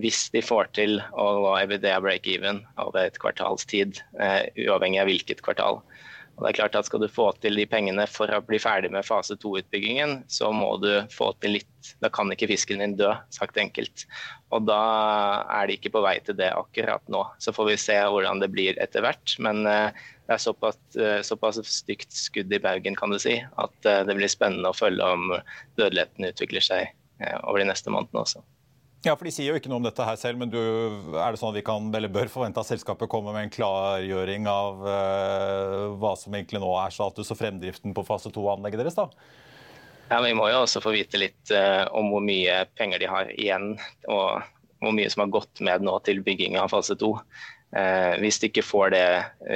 Hvis 0.00 0.26
de 0.32 0.42
får 0.44 0.72
til 0.76 0.98
å 1.16 1.54
EBITDA 1.56 2.00
break-even 2.04 2.62
over 2.80 3.06
et 3.06 3.16
kvartals 3.20 3.64
tid, 3.68 3.96
uh, 4.20 4.44
uavhengig 4.60 5.00
av 5.00 5.08
hvilket 5.08 5.40
kvartal. 5.44 5.80
Og 6.36 6.44
det 6.44 6.50
er 6.50 6.58
klart 6.58 6.76
at 6.76 6.88
Skal 6.88 7.00
du 7.00 7.08
få 7.10 7.30
til 7.40 7.56
de 7.56 7.64
pengene 7.68 8.04
for 8.10 8.30
å 8.32 8.42
bli 8.44 8.58
ferdig 8.60 8.90
med 8.92 9.06
fase 9.08 9.38
to-utbyggingen, 9.40 10.18
så 10.28 10.50
må 10.52 10.74
du 10.82 10.90
få 11.12 11.30
til 11.40 11.56
litt 11.58 11.92
Da 12.02 12.10
kan 12.12 12.30
ikke 12.32 12.50
fisken 12.50 12.82
din 12.82 12.96
dø, 12.98 13.12
sagt 13.32 13.56
enkelt. 13.60 14.04
Og 14.54 14.66
da 14.68 14.80
er 15.54 15.68
de 15.68 15.76
ikke 15.78 15.94
på 15.94 16.02
vei 16.04 16.16
til 16.26 16.36
det 16.38 16.50
akkurat 16.52 17.04
nå. 17.12 17.22
Så 17.42 17.54
får 17.56 17.70
vi 17.70 17.78
se 17.80 17.96
hvordan 17.96 18.42
det 18.42 18.50
blir 18.52 18.78
etter 18.82 19.04
hvert. 19.06 19.36
Men 19.42 19.62
uh, 19.70 19.94
det 20.26 20.34
er 20.34 20.42
såpass, 20.42 20.80
uh, 20.98 21.22
såpass 21.26 21.62
stygt 21.70 22.10
skudd 22.14 22.52
i 22.52 22.60
baugen, 22.62 22.98
kan 22.98 23.14
du 23.14 23.20
si, 23.22 23.38
at 23.38 23.88
uh, 23.88 24.02
det 24.08 24.18
blir 24.18 24.32
spennende 24.32 24.74
å 24.74 24.76
følge 24.76 25.14
om 25.14 25.30
dødeligheten 25.78 26.28
utvikler 26.32 26.68
seg 26.68 26.92
over 27.46 27.62
de 27.62 27.70
neste 27.70 27.88
månedene 27.94 28.26
også. 28.26 28.42
Ja, 29.06 29.14
for 29.14 29.28
De 29.28 29.30
sier 29.30 29.52
jo 29.52 29.58
ikke 29.58 29.70
noe 29.70 29.78
om 29.78 29.86
dette 29.86 30.02
her 30.02 30.16
selv, 30.18 30.40
men 30.40 30.50
du, 30.50 30.58
er 30.58 31.30
det 31.30 31.38
sånn 31.38 31.52
at 31.52 31.60
vi 31.60 31.64
kan, 31.66 31.84
eller 31.94 32.10
bør 32.10 32.30
forvente 32.32 32.58
at 32.58 32.66
selskapet 32.66 33.10
kommer 33.10 33.36
med 33.36 33.46
en 33.46 33.52
klargjøring 33.54 34.48
av 34.50 34.82
uh, 34.82 35.82
hva 36.00 36.16
som 36.18 36.34
egentlig 36.34 36.58
nå 36.62 36.72
er 36.82 36.94
status 36.94 37.30
og 37.30 37.38
fremdriften 37.38 37.94
på 37.94 38.04
fase 38.08 38.32
2-anlegget 38.34 38.82
deres? 38.82 38.98
da? 38.98 39.06
Ja, 40.10 40.18
men 40.18 40.32
Vi 40.32 40.36
må 40.40 40.48
jo 40.50 40.64
også 40.64 40.82
få 40.82 40.96
vite 40.96 41.20
litt 41.22 41.54
uh, 41.54 41.86
om 41.94 42.10
hvor 42.10 42.24
mye 42.26 42.64
penger 42.74 43.04
de 43.04 43.12
har 43.12 43.30
igjen, 43.36 43.76
og 44.10 44.42
hvor 44.82 44.96
mye 44.98 45.12
som 45.12 45.22
har 45.22 45.34
gått 45.38 45.62
med 45.62 45.86
nå 45.86 45.94
til 46.06 46.24
bygging 46.26 46.58
av 46.58 46.74
fase 46.74 46.98
2. 46.98 47.12
Eh, 47.76 48.14
hvis 48.22 48.38
du 48.40 48.46
ikke 48.48 48.64
får 48.64 48.92
det 48.94 49.06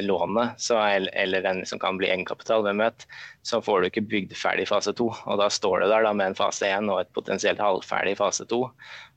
lånet, 0.04 0.58
så, 0.60 0.76
eller 0.76 1.46
en 1.48 1.62
som 1.68 1.80
kan 1.80 1.96
bli 1.96 2.10
egenkapital, 2.10 2.64
hvem 2.66 2.82
vet, 2.82 3.06
så 3.46 3.62
får 3.64 3.80
du 3.80 3.88
ikke 3.88 4.04
bygd 4.10 4.34
ferdig 4.36 4.66
fase 4.68 4.92
to. 4.98 5.08
Og 5.24 5.40
da 5.40 5.46
står 5.52 5.80
du 5.80 5.86
der 5.88 6.04
da, 6.04 6.12
med 6.16 6.32
en 6.32 6.36
fase 6.36 6.68
1 6.68 6.90
og 6.92 7.00
et 7.00 7.12
potensielt 7.16 7.62
halvferdig 7.62 8.18
fase 8.20 8.44
2. 8.50 8.60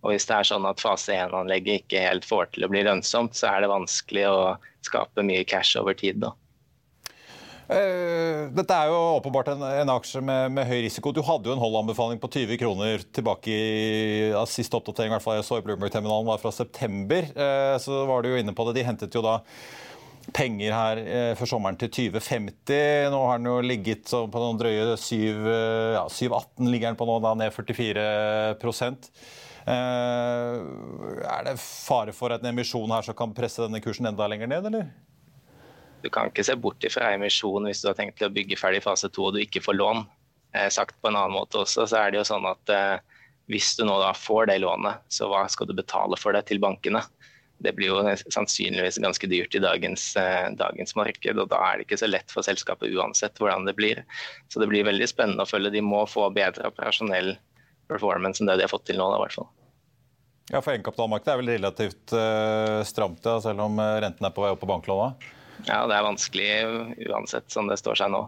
Og 0.03 0.13
hvis 0.13 0.29
det 0.29 0.37
er 0.37 0.51
sånn 0.53 0.69
at 0.69 0.83
fase 0.83 1.17
1-anlegget 1.17 1.83
ikke 1.83 2.05
helt 2.05 2.27
får 2.27 2.53
til 2.53 2.67
å 2.67 2.71
bli 2.71 2.85
lønnsomt, 2.87 3.35
så 3.35 3.51
er 3.51 3.65
det 3.65 3.73
vanskelig 3.73 4.29
å 4.29 4.39
skape 4.87 5.25
mye 5.25 5.43
cash 5.47 5.75
over 5.79 5.97
tid. 5.99 6.23
da. 6.23 6.31
Uh, 7.63 8.49
dette 8.51 8.75
er 8.75 8.89
jo 8.91 8.97
åpenbart 9.15 9.53
en, 9.53 9.61
en 9.63 9.91
aksje 9.93 10.19
med, 10.25 10.51
med, 10.51 10.67
høy 10.67 10.81
risiko. 10.83 11.13
Du 11.15 11.21
hadde 11.23 11.47
jo 11.47 11.55
en 11.55 11.61
holdanbefaling 11.61 12.19
på 12.19 12.29
20 12.33 12.59
kroner 12.59 13.05
tilbake 13.15 13.53
i 13.53 14.33
ja, 14.33 14.43
siste 14.49 14.75
oppdatering, 14.75 15.13
i 15.13 15.15
hvert 15.15 15.23
fall 15.23 15.39
jeg 15.39 15.47
så 15.47 15.61
i 15.61 15.63
Bloomberg-terminalen, 15.65 16.27
var 16.27 16.41
fra 16.41 16.51
september. 16.55 17.29
Uh, 17.37 17.75
så 17.79 18.03
var 18.09 18.23
du 18.23 18.33
jo 18.33 18.41
inne 18.41 18.55
på 18.55 18.67
det. 18.67 18.75
De 18.79 18.87
hentet 18.87 19.15
jo 19.15 19.23
da 19.23 19.39
penger 20.35 20.75
her 20.75 21.01
uh, 21.05 21.31
for 21.39 21.47
sommeren 21.53 21.79
til 21.79 21.93
2050. 22.11 23.07
Nå 23.15 23.23
har 23.29 23.39
den 23.39 23.51
jo 23.53 23.55
ligget 23.63 24.11
på 24.11 24.43
noen 24.43 24.59
drøye 24.59 24.99
7, 24.99 25.15
ja, 25.95 26.03
7,18 26.11 26.67
ligger 26.67 26.91
den 26.91 26.99
på 26.99 27.07
nå, 27.07 27.17
da 27.23 27.33
ned 27.39 27.55
44% 27.55 29.09
Er 29.71 31.47
det 31.47 31.55
fare 31.63 32.11
for 32.15 32.35
at 32.35 32.43
en 32.43 32.51
emisjon 32.51 32.91
her 32.91 33.07
som 33.07 33.15
kan 33.15 33.31
presse 33.35 33.63
denne 33.63 33.79
kursen 33.83 34.11
enda 34.11 34.27
lenger 34.27 34.51
ned, 34.51 34.67
eller? 34.67 34.91
Du 36.03 36.09
kan 36.11 36.27
ikke 36.27 36.43
se 36.43 36.55
bort 36.59 36.83
fra 36.91 37.13
emisjon 37.15 37.69
hvis 37.69 37.81
du 37.83 37.89
har 37.89 37.97
tenkt 37.97 38.19
til 38.19 38.27
å 38.27 38.35
bygge 38.35 38.59
ferdig 38.59 38.83
fase 38.83 39.07
to 39.13 39.29
og 39.29 39.37
du 39.37 39.41
ikke 39.43 39.63
får 39.63 39.79
lån. 39.79 40.03
Eh, 40.53 40.69
sagt 40.69 40.99
på 41.01 41.09
en 41.09 41.17
annen 41.17 41.33
måte 41.33 41.63
også, 41.63 41.87
så 41.89 42.01
er 42.01 42.11
det 42.11 42.19
jo 42.19 42.29
sånn 42.29 42.45
at 42.45 42.71
eh, 42.73 42.97
hvis 43.51 43.73
du 43.79 43.85
nå 43.87 43.95
da 44.01 44.11
får 44.15 44.51
det 44.51 44.59
lånet, 44.61 45.01
så 45.11 45.29
hva 45.31 45.45
skal 45.49 45.69
du 45.69 45.75
betale 45.77 46.19
for 46.19 46.35
det 46.35 46.45
til 46.51 46.61
bankene? 46.63 47.01
Det 47.63 47.71
blir 47.77 47.93
jo 47.93 48.01
sannsynligvis 48.35 48.99
ganske 49.01 49.29
dyrt 49.31 49.55
i 49.55 49.63
dagens, 49.63 50.11
eh, 50.19 50.51
dagens, 50.59 50.93
marked, 50.99 51.39
og 51.39 51.49
da 51.49 51.61
er 51.69 51.79
det 51.79 51.87
ikke 51.87 52.01
så 52.03 52.11
lett 52.11 52.33
for 52.33 52.45
selskapet 52.45 52.91
uansett 52.91 53.39
hvordan 53.39 53.65
det 53.69 53.77
blir. 53.79 54.03
Så 54.51 54.61
det 54.61 54.69
blir 54.69 54.85
veldig 54.85 55.07
spennende 55.09 55.47
å 55.47 55.49
følge. 55.49 55.73
De 55.73 55.81
må 55.81 56.03
få 56.09 56.27
bedre 56.35 56.69
operasjonell 56.69 57.37
performance 57.89 58.43
enn 58.43 58.51
det 58.51 58.59
de 58.59 58.67
har 58.67 58.73
fått 58.73 58.89
til 58.91 58.99
nå, 58.99 59.07
da, 59.09 59.21
hvert 59.23 59.39
fall. 59.39 59.51
Ja, 60.51 60.59
for 60.59 60.73
Egenkapitalmarkedet 60.73 61.31
er 61.31 61.39
vel 61.39 61.53
relativt 61.55 62.13
uh, 62.19 62.81
stramt, 62.83 63.23
ja, 63.23 63.37
selv 63.41 63.63
om 63.63 63.79
renten 63.79 64.27
er 64.27 64.33
på 64.35 64.43
vei 64.43 64.51
opp 64.51 64.59
på 64.59 64.67
banklåna? 64.67 65.13
Ja, 65.67 65.83
det 65.87 65.95
er 65.95 66.05
vanskelig 66.05 66.49
uansett, 67.09 67.51
som 67.51 67.69
det 67.69 67.79
står 67.79 68.01
seg 68.01 68.11
nå. 68.13 68.25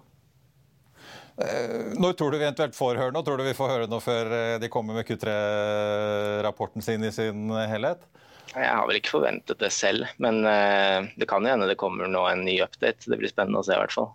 Eh, 1.36 1.96
når 2.00 2.14
tror 2.16 2.32
du 2.32 2.38
vi 2.38 2.46
eventuelt 2.46 2.76
får 2.78 3.00
høre 3.00 3.12
noe? 3.12 3.26
Tror 3.28 3.40
du 3.40 3.44
vi 3.44 3.56
får 3.58 3.72
høre 3.74 3.88
noe 3.92 4.04
før 4.04 4.32
eh, 4.32 4.58
de 4.62 4.72
kommer 4.72 4.96
med 4.96 5.08
Q3-rapporten 5.08 6.86
sin 6.86 7.04
i 7.04 7.12
sin 7.12 7.52
helhet? 7.52 8.06
Jeg 8.54 8.70
har 8.72 8.86
vel 8.88 9.02
ikke 9.02 9.18
forventet 9.18 9.60
det 9.60 9.72
selv, 9.76 10.08
men 10.22 10.46
eh, 10.48 11.10
det 11.20 11.28
kan 11.28 11.44
jo 11.44 11.52
hende 11.52 11.68
det 11.68 11.80
kommer 11.82 12.08
nå 12.08 12.24
en 12.30 12.46
ny 12.48 12.56
update. 12.64 13.10
Det 13.12 13.20
blir 13.20 13.32
spennende 13.32 13.60
å 13.60 13.68
se 13.68 13.76
i 13.76 13.82
hvert 13.82 13.96
fall. 13.96 14.14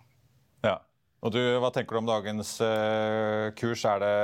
Ja. 0.65 0.79
Og 1.21 1.35
du, 1.35 1.41
Hva 1.61 1.69
tenker 1.69 1.93
du 1.93 2.01
om 2.01 2.09
dagens 2.09 2.55
kurs? 3.59 3.83
Er 3.85 3.99
det, 4.01 4.15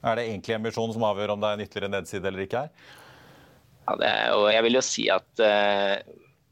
er 0.00 0.16
det 0.16 0.30
egentlig 0.30 0.54
emisjonen 0.56 0.96
som 0.96 1.04
avgjør 1.04 1.34
om 1.34 1.42
det 1.42 1.50
er 1.50 1.58
en 1.58 1.64
ytterligere 1.66 1.92
nedside 1.98 2.30
eller 2.30 2.46
ikke? 2.46 2.62
her? 2.64 2.94
Ja, 3.86 3.96
det 4.00 4.12
jo, 4.32 4.46
jeg 4.48 4.64
vil 4.64 4.78
jo 4.78 4.82
si 4.82 5.04
at 5.12 5.42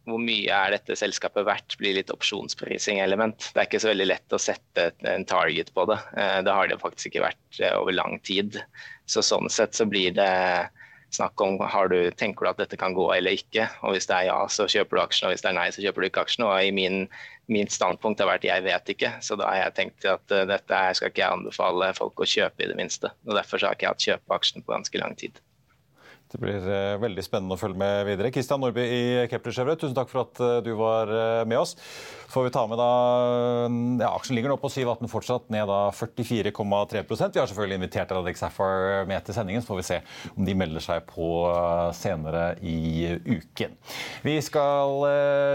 hvor 0.09 0.21
mye 0.21 0.53
er 0.53 0.75
dette 0.75 0.97
selskapet 0.99 1.47
verdt, 1.49 1.77
blir 1.81 1.97
litt 1.97 2.13
opsjonsprising-element. 2.13 3.51
Det 3.55 3.61
er 3.63 3.69
ikke 3.69 3.83
så 3.83 3.93
veldig 3.93 4.09
lett 4.11 4.37
å 4.37 4.41
sette 4.41 4.91
en 5.09 5.27
target 5.29 5.73
på 5.75 5.87
det. 5.91 5.99
Eh, 6.21 6.39
det 6.45 6.57
har 6.57 6.71
det 6.71 6.81
faktisk 6.83 7.13
ikke 7.13 7.27
vært 7.29 7.61
eh, 7.61 7.77
over 7.79 7.97
lang 7.97 8.19
tid. 8.27 8.61
Så 9.09 9.25
Sånn 9.25 9.49
sett 9.53 9.77
så 9.77 9.89
blir 9.89 10.13
det 10.17 10.33
snakk 11.15 11.41
om 11.41 11.59
har 11.61 11.89
du, 11.89 12.11
tenker 12.19 12.45
du 12.45 12.51
at 12.51 12.61
dette 12.61 12.79
kan 12.81 12.95
gå 12.97 13.07
eller 13.15 13.39
ikke. 13.39 13.69
Og 13.87 13.95
Hvis 13.95 14.09
det 14.11 14.17
er 14.19 14.29
ja, 14.29 14.39
så 14.51 14.67
kjøper 14.71 14.99
du 14.99 15.03
aksjen, 15.05 15.29
og 15.29 15.35
hvis 15.35 15.45
det 15.45 15.51
er 15.53 15.59
nei, 15.59 15.69
så 15.75 15.85
kjøper 15.85 16.03
du 16.03 16.09
ikke 16.09 16.25
aksjen. 16.27 16.47
Og 16.49 16.55
i 16.59 16.75
min, 16.75 17.05
min 17.53 17.71
standpunkt 17.71 18.21
har 18.23 18.31
vært 18.33 18.47
jeg 18.49 18.67
vet 18.67 18.95
ikke. 18.97 19.15
Så 19.25 19.39
da 19.41 19.49
har 19.51 19.63
jeg 19.63 19.77
tenkt 19.79 20.09
at 20.11 20.35
uh, 20.35 20.45
dette 20.51 20.85
skal 20.99 21.13
ikke 21.13 21.25
jeg 21.25 21.39
anbefale 21.39 21.93
folk 21.97 22.21
å 22.21 22.31
kjøpe 22.37 22.67
i 22.67 22.71
det 22.73 22.79
minste. 22.81 23.13
Og 23.29 23.39
Derfor 23.39 23.63
har 23.65 23.79
ikke 23.79 23.89
jeg 23.89 23.95
hatt 23.95 24.09
kjøpeaksjen 24.09 24.67
på 24.67 24.77
ganske 24.77 25.05
lang 25.05 25.17
tid. 25.21 25.44
Det 26.35 26.41
blir 26.43 26.65
eh, 26.67 26.97
veldig 26.99 27.23
spennende 27.23 27.55
å 27.55 27.61
følge 27.61 27.79
med 27.79 28.09
videre. 28.09 28.33
Kristian 28.35 28.59
Nordby 28.59 28.83
i 28.83 29.03
Kepler 29.31 29.55
Chevrolet, 29.55 29.79
tusen 29.79 29.95
takk 29.95 30.09
for 30.11 30.25
at 30.25 30.41
eh, 30.43 30.57
du 30.67 30.73
var 30.75 31.13
eh, 31.15 31.43
med 31.47 31.61
oss. 31.61 31.77
Får 32.33 32.49
vi 32.49 32.51
ta 32.57 32.65
med 32.67 32.81
da, 32.81 32.89
ja, 34.03 34.09
Aksjen 34.09 34.35
ligger 34.35 34.51
nå 34.51 34.57
på 34.59 34.73
7,18 34.75 35.07
fortsatt, 35.13 35.47
ned 35.55 35.69
da 35.71 35.79
44,3% 35.95 37.37
Vi 37.37 37.39
har 37.39 37.47
selvfølgelig 37.47 37.79
invitert 37.79 38.17
Radix 38.17 38.43
Saffar 38.43 39.07
med 39.07 39.23
til 39.23 39.37
sendingen, 39.37 39.63
så 39.63 39.71
får 39.71 39.79
vi 39.79 39.87
se 39.87 40.01
om 40.33 40.49
de 40.49 40.59
melder 40.59 40.83
seg 40.83 41.07
på 41.07 41.31
senere 41.95 42.57
i 42.67 43.15
uken. 43.29 43.79
Vi 44.27 44.35
skal 44.43 45.07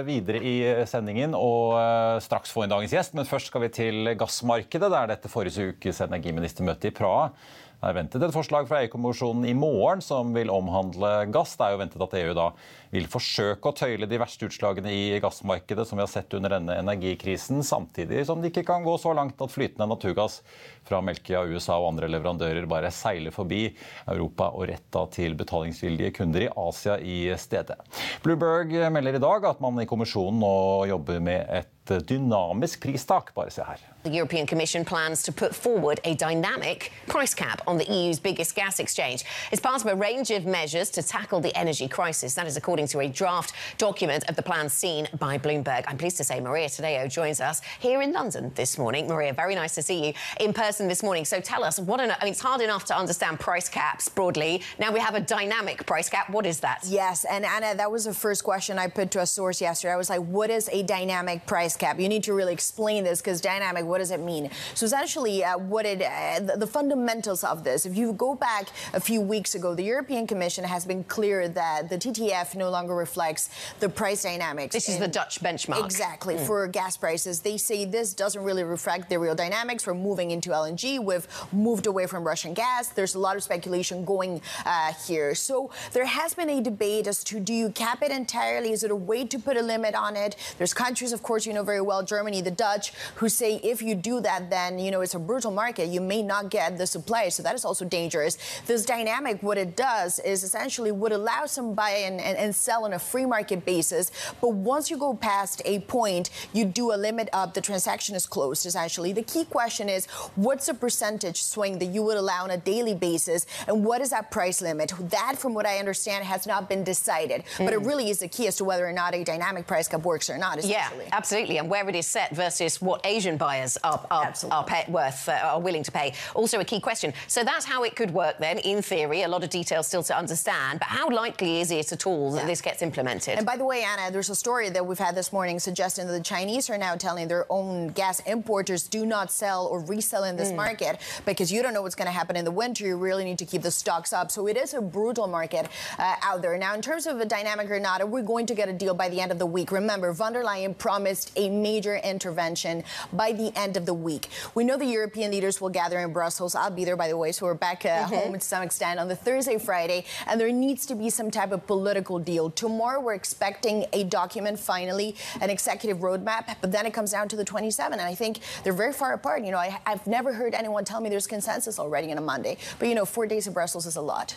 videre 0.08 0.40
i 0.40 0.56
sendingen 0.88 1.36
og 1.36 1.76
straks 2.24 2.56
få 2.56 2.64
inn 2.64 2.72
dagens 2.72 2.96
gjest, 2.96 3.18
men 3.20 3.28
først 3.28 3.52
skal 3.52 3.66
vi 3.66 3.76
til 3.82 4.14
gassmarkedet, 4.16 4.94
der 4.96 5.12
dette 5.12 5.34
forrige 5.34 5.74
ukes 5.74 6.00
energiministermøte 6.08 6.94
i 6.94 6.96
Praha 6.96 7.34
det 7.80 7.88
er 7.88 7.96
ventet 7.96 8.24
et 8.26 8.36
forslag 8.36 8.66
fra 8.68 8.82
EU-kommisjonen 8.84 9.46
i 9.48 9.54
morgen 9.56 10.02
som 10.04 10.34
vil 10.36 10.52
omhandle 10.52 11.30
gass. 11.32 11.54
Det 11.56 11.64
er 11.64 11.76
jo 11.76 11.80
ventet 11.80 12.04
at 12.04 12.16
EU 12.20 12.34
da 12.36 12.48
vil 12.92 13.08
forsøke 13.08 13.72
å 13.72 13.76
tøyle 13.78 14.10
de 14.10 14.20
verste 14.20 14.50
utslagene 14.50 14.92
i 14.92 15.22
gassmarkedet 15.24 15.86
som 15.88 15.96
vi 15.96 16.04
har 16.04 16.12
sett 16.12 16.36
under 16.36 16.58
denne 16.58 16.76
energikrisen, 16.82 17.64
samtidig 17.64 18.26
som 18.28 18.44
det 18.44 18.52
ikke 18.52 18.66
kan 18.68 18.84
gå 18.84 18.98
så 19.00 19.14
langt 19.16 19.40
at 19.40 19.54
flytende 19.54 19.88
naturgass 19.94 20.42
fra 20.90 21.00
Melkia, 21.06 21.46
USA 21.48 21.78
og 21.80 21.94
andre 21.94 22.12
leverandører 22.12 22.68
bare 22.68 22.92
seiler 22.92 23.32
forbi 23.32 23.70
Europa 24.10 24.50
og 24.52 24.68
retta 24.74 25.06
til 25.16 25.40
betalingsvillige 25.40 26.18
kunder 26.20 26.50
i 26.50 26.52
Asia 26.52 27.00
i 27.00 27.20
stedet. 27.40 27.80
Bloomberg 28.26 28.76
melder 28.92 29.16
i 29.16 29.24
dag 29.24 29.48
at 29.54 29.64
man 29.64 29.80
i 29.80 29.88
kommisjonen 29.88 30.44
nå 30.44 30.56
jobber 30.92 31.24
med 31.24 31.48
et 31.62 31.79
dynamisk 31.98 32.80
pristak. 32.80 33.34
Bare 33.36 33.50
se 33.50 33.62
her. 33.62 33.78
The 34.04 34.12
European 34.12 34.48
Commission 34.48 34.86
plans 34.86 35.24
to 35.24 35.32
put 35.34 35.54
forward 35.54 36.00
a 36.06 36.16
dynamic 36.16 36.94
price 37.08 37.36
cap 37.36 37.62
on 37.68 37.78
the 37.78 37.86
EU's 37.86 38.18
biggest 38.18 38.56
gas 38.56 38.80
exchange. 38.80 39.26
It's 39.52 39.62
part 39.62 39.82
of 39.82 39.88
a 39.92 39.96
range 39.96 40.32
of 40.32 40.46
measures 40.46 40.90
to 40.92 41.04
tackle 41.04 41.42
the 41.42 41.54
energy 41.54 41.90
crisis. 41.90 42.34
That 42.34 42.48
is 42.48 42.56
according 42.56 42.70
according 42.70 42.88
to 42.88 43.00
a 43.00 43.10
draft 43.10 43.54
document 43.78 44.24
of 44.30 44.36
the 44.36 44.42
plan 44.42 44.70
seen 44.70 45.08
by 45.18 45.38
Bloomberg. 45.38 45.84
I'm 45.88 45.98
pleased 45.98 46.18
to 46.18 46.24
say 46.24 46.40
Maria 46.40 46.68
Tadeo 46.68 47.10
joins 47.10 47.42
us 47.42 47.62
here 47.80 48.02
in 48.02 48.14
London 48.14 48.52
this 48.56 48.78
morning. 48.78 49.08
Maria, 49.08 49.34
very 49.34 49.56
nice 49.56 49.76
to 49.76 49.82
see 49.82 50.08
you 50.08 50.14
in 50.40 50.54
person 50.54 50.88
this 50.88 51.04
morning. 51.04 51.26
So 51.26 51.42
tell 51.42 51.64
us, 51.64 51.80
what 51.80 52.00
an, 52.00 52.12
I 52.12 52.24
mean, 52.24 52.32
it's 52.32 52.42
hard 52.42 52.62
enough 52.62 52.86
to 52.86 52.96
understand 52.96 53.40
price 53.40 53.68
caps 53.68 54.08
broadly. 54.08 54.62
Now 54.78 54.94
we 54.94 55.00
have 55.00 55.16
a 55.16 55.20
dynamic 55.20 55.86
price 55.86 56.10
cap. 56.10 56.30
What 56.30 56.46
is 56.46 56.60
that? 56.62 56.80
Yes, 56.86 57.26
and 57.26 57.44
Anna, 57.44 57.76
that 57.76 57.92
was 57.92 58.06
the 58.06 58.14
first 58.14 58.44
question 58.44 58.80
I 58.80 58.88
put 58.88 59.12
to 59.12 59.22
a 59.22 59.26
source 59.26 59.60
yesterday. 59.60 59.94
I 59.94 59.98
was 59.98 60.10
like, 60.10 60.22
what 60.22 60.50
is 60.50 60.70
a 60.72 60.84
dynamic 60.84 61.46
price 61.46 61.76
cap? 61.80 62.00
You 62.00 62.10
need 62.10 62.24
to 62.24 62.34
really 62.34 62.54
explain 62.54 63.04
this 63.04 63.22
because 63.22 63.42
dynamic, 63.42 63.86
what 63.86 64.00
does 64.00 64.12
it 64.12 64.20
mean? 64.20 64.50
So 64.76 64.86
essentially, 64.86 65.44
uh, 65.44 65.58
what 65.58 65.86
it, 65.86 66.02
uh, 66.02 66.40
the, 66.40 66.58
the 66.58 66.68
fundamentals 66.68 67.44
of 67.44 67.64
this, 67.64 67.86
if 67.86 67.96
you 67.96 68.14
go 68.14 68.36
back 68.36 68.68
a 68.94 69.00
few 69.00 69.22
weeks 69.22 69.56
ago, 69.56 69.74
the 69.74 69.84
European 69.84 70.28
Commission 70.28 70.64
has 70.64 70.86
been 70.86 71.04
clear 71.06 71.48
that 71.50 71.90
the 71.90 71.98
TTF 71.98 72.56
no 72.56 72.70
longer 72.70 72.96
reflects 72.96 73.50
the 73.80 73.90
price 73.90 74.24
dynamics. 74.24 74.74
This 74.74 74.90
is 74.90 75.00
the 75.00 75.08
Dutch 75.08 75.42
benchmark. 75.42 75.84
Exactly. 75.84 76.36
Mm. 76.36 76.46
For 76.46 76.68
gas 76.68 76.98
prices, 76.98 77.42
they 77.42 77.58
say 77.58 77.86
this 77.86 78.14
doesn't 78.14 78.44
really 78.44 78.64
reflect 78.64 79.10
the 79.10 79.18
real 79.18 79.36
dynamics. 79.36 79.88
We're 79.88 79.94
moving 79.94 80.32
into 80.32 80.50
LNG. 80.50 81.04
We've 81.04 81.28
moved 81.52 81.88
away 81.88 82.06
from 82.08 82.24
Russian 82.24 82.54
gas. 82.54 82.90
There's 82.90 83.16
a 83.16 83.20
lot 83.20 83.36
of 83.36 83.44
speculation 83.44 84.06
going 84.06 84.42
uh, 84.66 84.94
here. 85.08 85.34
So 85.36 85.72
there 85.94 86.06
has 86.06 86.34
been 86.34 86.50
a 86.50 86.62
debate 86.62 87.08
as 87.08 87.24
to 87.26 87.40
do 87.40 87.54
you 87.54 87.70
cap 87.70 88.04
it 88.04 88.12
entirely? 88.12 88.72
Is 88.72 88.84
it 88.84 88.92
a 88.92 88.96
way 88.96 89.26
to 89.26 89.40
put 89.40 89.58
a 89.58 89.62
limit 89.62 89.96
on 89.96 90.16
it? 90.16 90.36
There's 90.58 90.74
countries, 90.74 91.12
of 91.14 91.24
course, 91.24 91.46
you 91.46 91.54
know, 91.54 91.59
very 91.64 91.82
well 91.82 92.04
Germany, 92.04 92.42
the 92.42 92.52
Dutch, 92.52 92.94
who 93.16 93.30
say 93.30 93.56
if 93.64 93.82
you 93.82 93.96
do 93.96 94.20
that, 94.22 94.50
then 94.50 94.80
you 94.80 94.92
know 94.92 95.02
it's 95.02 95.16
a 95.16 95.20
brutal 95.20 95.52
market. 95.52 95.88
You 95.88 96.02
may 96.02 96.22
not 96.22 96.50
get 96.50 96.78
the 96.78 96.88
supply, 96.88 97.30
so 97.30 97.44
that 97.44 97.56
is 97.56 97.66
also 97.66 97.86
dangerous. 97.86 98.38
This 98.66 98.86
dynamic, 98.86 99.42
what 99.44 99.58
it 99.58 99.76
does 99.76 100.20
is 100.20 100.44
essentially 100.44 100.92
would 100.92 101.12
allow 101.12 101.46
some 101.46 101.74
buy 101.74 101.90
and, 101.90 102.20
and, 102.20 102.38
and 102.38 102.56
sell 102.56 102.86
on 102.86 102.94
a 102.94 103.00
free 103.00 103.26
market 103.26 103.66
basis. 103.66 104.12
But 104.42 104.50
once 104.50 104.90
you 104.90 104.98
go 104.98 105.14
past 105.14 105.62
a 105.66 105.80
point, 105.82 106.30
you 106.54 106.66
do 106.66 106.94
a 106.94 106.98
limit 106.98 107.30
up. 107.34 107.54
The 107.54 107.62
transaction 107.62 108.16
is 108.16 108.26
closed. 108.26 108.66
Essentially, 108.66 109.14
the 109.14 109.24
key 109.24 109.46
question 109.46 109.90
is 109.90 110.06
what's 110.36 110.68
the 110.68 110.74
percentage 110.74 111.44
swing 111.44 111.80
that 111.80 111.88
you 111.88 112.04
would 112.04 112.18
allow 112.18 112.44
on 112.44 112.52
a 112.52 112.58
daily 112.58 112.96
basis, 112.96 113.46
and 113.68 113.84
what 113.84 114.02
is 114.02 114.10
that 114.12 114.32
price 114.32 114.62
limit? 114.62 114.94
That, 115.10 115.36
from 115.38 115.54
what 115.54 115.66
I 115.66 115.78
understand, 115.78 116.26
has 116.26 116.48
not 116.48 116.70
been 116.70 116.84
decided. 116.84 117.44
Mm. 117.58 117.66
But 117.66 117.74
it 117.74 117.82
really 117.82 118.10
is 118.10 118.20
the 118.20 118.28
key 118.28 118.48
as 118.48 118.56
to 118.58 118.64
whether 118.64 118.88
or 118.88 118.94
not 118.94 119.14
a 119.14 119.24
dynamic 119.24 119.68
price 119.68 119.88
cap 119.88 120.04
works 120.04 120.30
or 120.30 120.38
not. 120.38 120.64
Yeah, 120.64 120.90
absolutely. 121.12 121.49
And 121.58 121.70
where 121.70 121.88
it 121.90 121.96
is 121.96 122.08
set 122.08 122.36
versus 122.36 122.82
what 122.82 123.02
Asian 123.06 123.38
buyers 123.38 123.78
are, 123.84 124.06
are, 124.12 124.34
are 124.52 124.64
pay, 124.64 124.86
worth, 124.88 125.28
uh, 125.28 125.40
are 125.44 125.60
willing 125.60 125.84
to 125.84 125.92
pay. 125.92 126.14
Also 126.36 126.60
a 126.60 126.66
key 126.66 126.80
question. 126.80 127.14
So 127.28 127.44
that's 127.44 127.66
how 127.66 127.84
it 127.84 127.96
could 127.96 128.12
work 128.12 128.38
then, 128.38 128.60
in 128.60 128.82
theory. 128.82 129.24
A 129.24 129.28
lot 129.28 129.44
of 129.44 129.50
details 129.50 129.88
still 129.88 130.04
to 130.04 130.18
understand. 130.18 130.80
But 130.80 130.88
how 130.88 131.10
likely 131.10 131.62
is 131.62 131.72
it 131.72 131.92
at 131.92 132.06
all 132.06 132.32
that 132.34 132.42
yeah. 132.42 132.48
this 132.48 132.62
gets 132.62 132.82
implemented? 132.82 133.38
And 133.38 133.46
by 133.46 133.58
the 133.58 133.66
way, 133.66 133.84
Anna, 133.84 134.12
there's 134.12 134.30
a 134.30 134.36
story 134.36 134.70
that 134.70 134.86
we've 134.86 135.00
had 135.00 135.16
this 135.16 135.34
morning 135.34 135.60
suggesting 135.60 136.08
that 136.08 136.14
the 136.14 136.24
Chinese 136.24 136.70
are 136.70 136.78
now 136.78 136.96
telling 136.96 137.28
their 137.28 137.46
own 137.50 137.90
gas 137.90 138.20
importers 138.22 138.88
do 138.88 139.06
not 139.06 139.32
sell 139.32 139.68
or 139.68 139.80
resell 139.82 140.24
in 140.24 140.36
this 140.36 140.52
mm. 140.52 140.58
market 140.58 141.00
because 141.26 141.52
you 141.52 141.62
don't 141.62 141.74
know 141.74 141.82
what's 141.82 141.96
going 141.96 142.08
to 142.08 142.12
happen 142.12 142.36
in 142.36 142.46
the 142.46 142.52
winter. 142.52 142.86
You 142.86 142.98
really 142.98 143.24
need 143.24 143.40
to 143.40 143.46
keep 143.46 143.62
the 143.62 143.72
stocks 143.72 144.14
up. 144.14 144.32
So 144.32 144.48
it 144.48 144.58
is 144.58 144.74
a 144.74 144.82
brutal 144.82 145.28
market 145.28 145.68
uh, 145.98 146.16
out 146.24 146.42
there. 146.42 146.58
Now, 146.58 146.76
in 146.76 146.82
terms 146.82 147.08
of 147.08 147.20
a 147.20 147.26
dynamic 147.26 147.70
or 147.70 147.80
not, 147.80 148.08
we're 148.08 148.22
going 148.22 148.46
to 148.48 148.56
get 148.56 148.70
a 148.70 148.74
deal 148.74 148.94
by 148.94 149.10
the 149.10 149.20
end 149.22 149.32
of 149.32 149.40
the 149.40 149.46
week. 149.46 149.72
Remember, 149.72 150.14
von 150.14 150.34
der 150.34 150.44
Leyen 150.44 150.78
promised 150.78 151.32
a 151.40 151.50
major 151.50 151.96
intervention 151.96 152.84
by 153.14 153.32
the 153.32 153.52
end 153.58 153.78
of 153.78 153.86
the 153.86 153.94
week. 153.94 154.28
We 154.54 154.64
know 154.64 154.78
the 154.78 154.86
European 154.86 155.32
leaders 155.32 155.62
will 155.62 155.70
gather 155.70 156.00
in 156.00 156.12
Brussels. 156.12 156.54
I'll 156.54 156.70
be 156.70 156.86
there, 156.86 156.98
by 156.98 157.08
the 157.08 157.18
way, 157.18 157.32
so 157.32 157.46
we're 157.46 157.54
back 157.54 157.86
uh, 157.86 157.90
mm-hmm. 157.90 158.14
home 158.14 158.34
to 158.34 158.40
some 158.40 158.62
extent 158.62 159.00
on 159.00 159.08
the 159.08 159.16
Thursday, 159.16 159.58
Friday, 159.58 160.06
and 160.28 160.40
there 160.40 160.52
needs 160.52 160.86
to 160.88 160.96
be 160.96 161.10
some 161.10 161.32
type 161.32 161.52
of 161.52 161.66
political 161.66 162.20
deal. 162.20 162.50
Tomorrow, 162.50 163.00
we're 163.00 163.14
expecting 163.14 163.86
a 163.94 164.04
document, 164.04 164.60
finally, 164.60 165.16
an 165.42 165.50
executive 165.50 166.00
roadmap, 166.00 166.56
but 166.62 166.72
then 166.72 166.86
it 166.86 166.94
comes 166.94 167.12
down 167.12 167.30
to 167.30 167.36
the 167.36 167.46
27, 167.46 167.94
and 167.94 168.02
I 168.02 168.16
think 168.16 168.40
they're 168.64 168.74
very 168.74 168.94
far 168.94 169.14
apart. 169.14 169.44
You 169.44 169.52
know, 169.52 169.58
I, 169.58 169.80
I've 169.86 170.06
never 170.06 170.34
heard 170.34 170.54
anyone 170.54 170.84
tell 170.84 171.00
me 171.00 171.10
there's 171.10 171.28
consensus 171.28 171.80
already 171.80 172.12
on 172.12 172.18
a 172.18 172.22
Monday, 172.22 172.58
but 172.78 172.88
you 172.88 172.96
know, 172.96 173.06
four 173.06 173.28
days 173.28 173.48
in 173.48 173.54
Brussels 173.54 173.86
is 173.86 173.96
a 173.96 174.02
lot. 174.02 174.36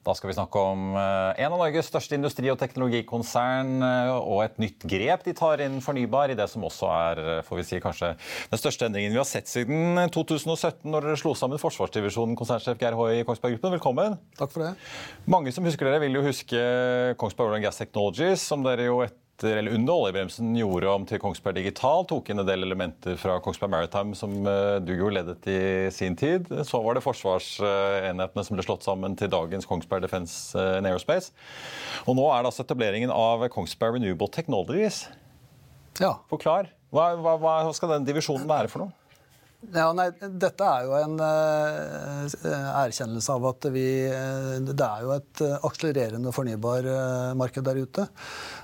Da 0.00 0.14
skal 0.16 0.30
vi 0.30 0.34
snakke 0.36 0.60
om 0.64 0.94
eh, 0.96 1.42
en 1.44 1.52
av 1.52 1.60
Norges 1.60 1.90
største 1.90 2.16
industri- 2.16 2.48
og 2.48 2.56
teknologikonsern 2.60 3.84
eh, 3.84 4.12
og 4.16 4.40
et 4.46 4.56
nytt 4.62 4.86
grep 4.88 5.26
de 5.26 5.34
tar 5.36 5.60
inn 5.60 5.76
fornybar 5.84 6.32
i 6.32 6.36
det 6.38 6.46
som 6.48 6.64
også 6.64 6.88
er 6.94 7.20
eh, 7.20 7.40
får 7.44 7.60
vi 7.60 7.66
si, 7.68 7.80
kanskje 7.84 8.14
den 8.48 8.62
største 8.62 8.88
endringen 8.88 9.12
vi 9.12 9.20
har 9.20 9.28
sett 9.28 9.50
siden 9.50 10.00
2017, 10.14 10.88
når 10.88 11.04
dere 11.04 11.20
slo 11.20 11.34
sammen 11.36 11.60
forsvarsdivisjonen. 11.60 12.38
Konsernsjef 12.38 12.80
Geir 12.80 12.96
Hoi 12.96 13.18
i 13.18 13.26
Kongsberg 13.28 13.58
Gruppen, 13.58 13.76
velkommen. 13.76 14.16
Takk 14.40 14.54
for 14.54 14.64
det. 14.64 14.72
Mange 15.28 15.52
som 15.52 15.68
husker 15.68 15.90
dere, 15.90 16.00
vil 16.06 16.16
jo 16.16 16.24
huske 16.24 16.64
Kongsberg 17.20 17.58
Oil 17.58 17.66
Gas 17.66 17.82
Technologies, 17.82 18.46
som 18.48 18.64
dere 18.64 18.88
jo 18.88 19.02
et 19.04 19.18
etter, 19.40 19.56
eller 19.56 19.72
under 19.72 19.94
oljebremsen 19.94 20.52
gjorde 20.56 20.88
om 20.88 21.06
til 21.08 21.20
Kongsberg 21.20 21.56
Digital. 21.56 22.04
Tok 22.08 22.28
inn 22.30 22.42
en 22.42 22.48
del 22.48 22.64
elementer 22.66 23.16
fra 23.20 23.38
Kongsberg 23.40 23.72
Maritime 23.72 24.16
som 24.18 24.34
eh, 24.46 24.76
du 24.84 24.92
jo 24.94 25.08
ledet 25.12 25.46
i 25.48 25.88
sin 25.94 26.16
tid. 26.16 26.48
Så 26.66 26.80
var 26.84 26.96
det 26.96 27.04
forsvarsenhetene 27.04 28.44
som 28.44 28.58
ble 28.58 28.66
slått 28.66 28.84
sammen 28.86 29.16
til 29.16 29.32
dagens 29.32 29.68
Kongsberg 29.68 30.04
Defence 30.04 30.52
and 30.58 30.84
eh, 30.84 30.92
Aerospace. 30.92 31.32
Og 32.06 32.18
nå 32.18 32.26
er 32.28 32.42
det 32.42 32.52
altså 32.52 32.66
etableringen 32.66 33.12
av 33.14 33.46
Kongsberg 33.52 33.96
Renewable 33.96 34.30
Technologies. 34.32 35.06
Ja. 36.00 36.18
Forklar. 36.30 36.70
Hva, 36.92 37.12
hva, 37.20 37.36
hva 37.40 37.58
skal 37.76 37.96
den 37.96 38.08
divisjonen 38.08 38.48
være 38.50 38.70
for 38.70 38.84
noe? 38.84 38.99
Ja, 39.60 39.90
nei, 39.92 40.06
dette 40.40 40.64
er 40.64 40.86
jo 40.86 40.94
en 40.96 41.18
uh, 41.20 42.24
erkjennelse 42.80 43.34
av 43.34 43.44
at 43.50 43.66
vi 43.74 43.84
uh, 44.08 44.56
Det 44.64 44.86
er 44.86 45.02
jo 45.04 45.10
et 45.12 45.42
uh, 45.44 45.58
akselererende 45.68 46.32
fornybarmarked 46.32 47.66
der 47.68 47.82
ute. 47.84 48.06